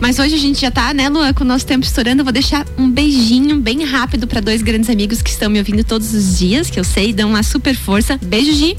Mas 0.00 0.18
hoje 0.18 0.34
a 0.34 0.38
gente 0.38 0.58
já 0.58 0.70
tá, 0.70 0.94
né, 0.94 1.10
Luan, 1.10 1.34
com 1.34 1.44
o 1.44 1.46
nosso 1.46 1.66
tempo 1.66 1.84
estourando. 1.84 2.22
Eu 2.22 2.24
vou 2.24 2.32
deixar 2.32 2.66
um 2.78 2.90
beijinho 2.90 3.60
bem 3.60 3.84
rápido 3.84 4.26
para 4.26 4.40
dois 4.40 4.62
grandes 4.62 4.88
amigos 4.88 5.20
que 5.20 5.28
estão 5.28 5.50
me 5.50 5.58
ouvindo 5.58 5.84
todos 5.84 6.14
os 6.14 6.38
dias, 6.38 6.70
que 6.70 6.80
eu 6.80 6.84
sei, 6.84 7.12
dão 7.12 7.28
uma 7.28 7.42
super 7.42 7.76
força. 7.76 8.18
Beijo 8.22 8.37
Beijo, 8.38 8.52
Gi. 8.52 8.76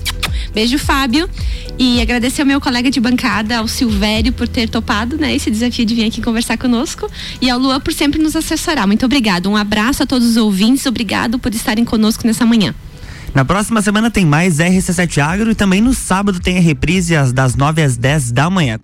Beijo, 0.53 0.80
Fábio. 0.80 1.30
E 1.78 2.01
agradecer 2.01 2.43
ao 2.43 2.47
meu 2.47 2.62
colega 2.62 2.89
de 2.89 2.97
bancada, 3.01 3.57
ao 3.57 3.68
Silvério, 3.68 4.32
por 4.32 4.47
ter 4.47 4.70
topado 4.70 5.18
né, 5.18 5.36
esse 5.36 5.51
desafio 5.51 5.86
de 5.86 5.93
vir 5.93 6.05
aqui 6.05 6.22
conversar 6.22 6.57
conosco. 6.57 7.12
E 7.41 7.49
ao 7.49 7.60
Luan 7.60 7.82
por 7.82 7.91
sempre 7.91 8.22
nos 8.22 8.38
assessorar. 8.38 8.88
Muito 8.88 9.05
obrigado. 9.05 9.49
Um 9.49 9.57
abraço 9.57 10.03
a 10.03 10.05
todos 10.05 10.30
os 10.30 10.38
ouvintes. 10.38 10.86
Obrigado 10.86 11.38
por 11.38 11.53
estarem 11.53 11.84
conosco 11.84 12.26
nessa 12.26 12.45
manhã. 12.45 12.74
Na 13.34 13.43
próxima 13.43 13.82
semana 13.82 14.10
tem 14.10 14.26
mais 14.26 14.60
RC7 14.60 15.22
Agro 15.22 15.51
e 15.51 15.55
também 15.55 15.82
no 15.82 15.93
sábado 15.93 16.39
tem 16.39 16.57
a 16.57 16.62
reprise 16.62 17.14
das 17.34 17.53
9 17.53 17.82
às 17.82 17.97
10 17.97 18.32
da 18.32 18.49
manhã. 18.49 18.78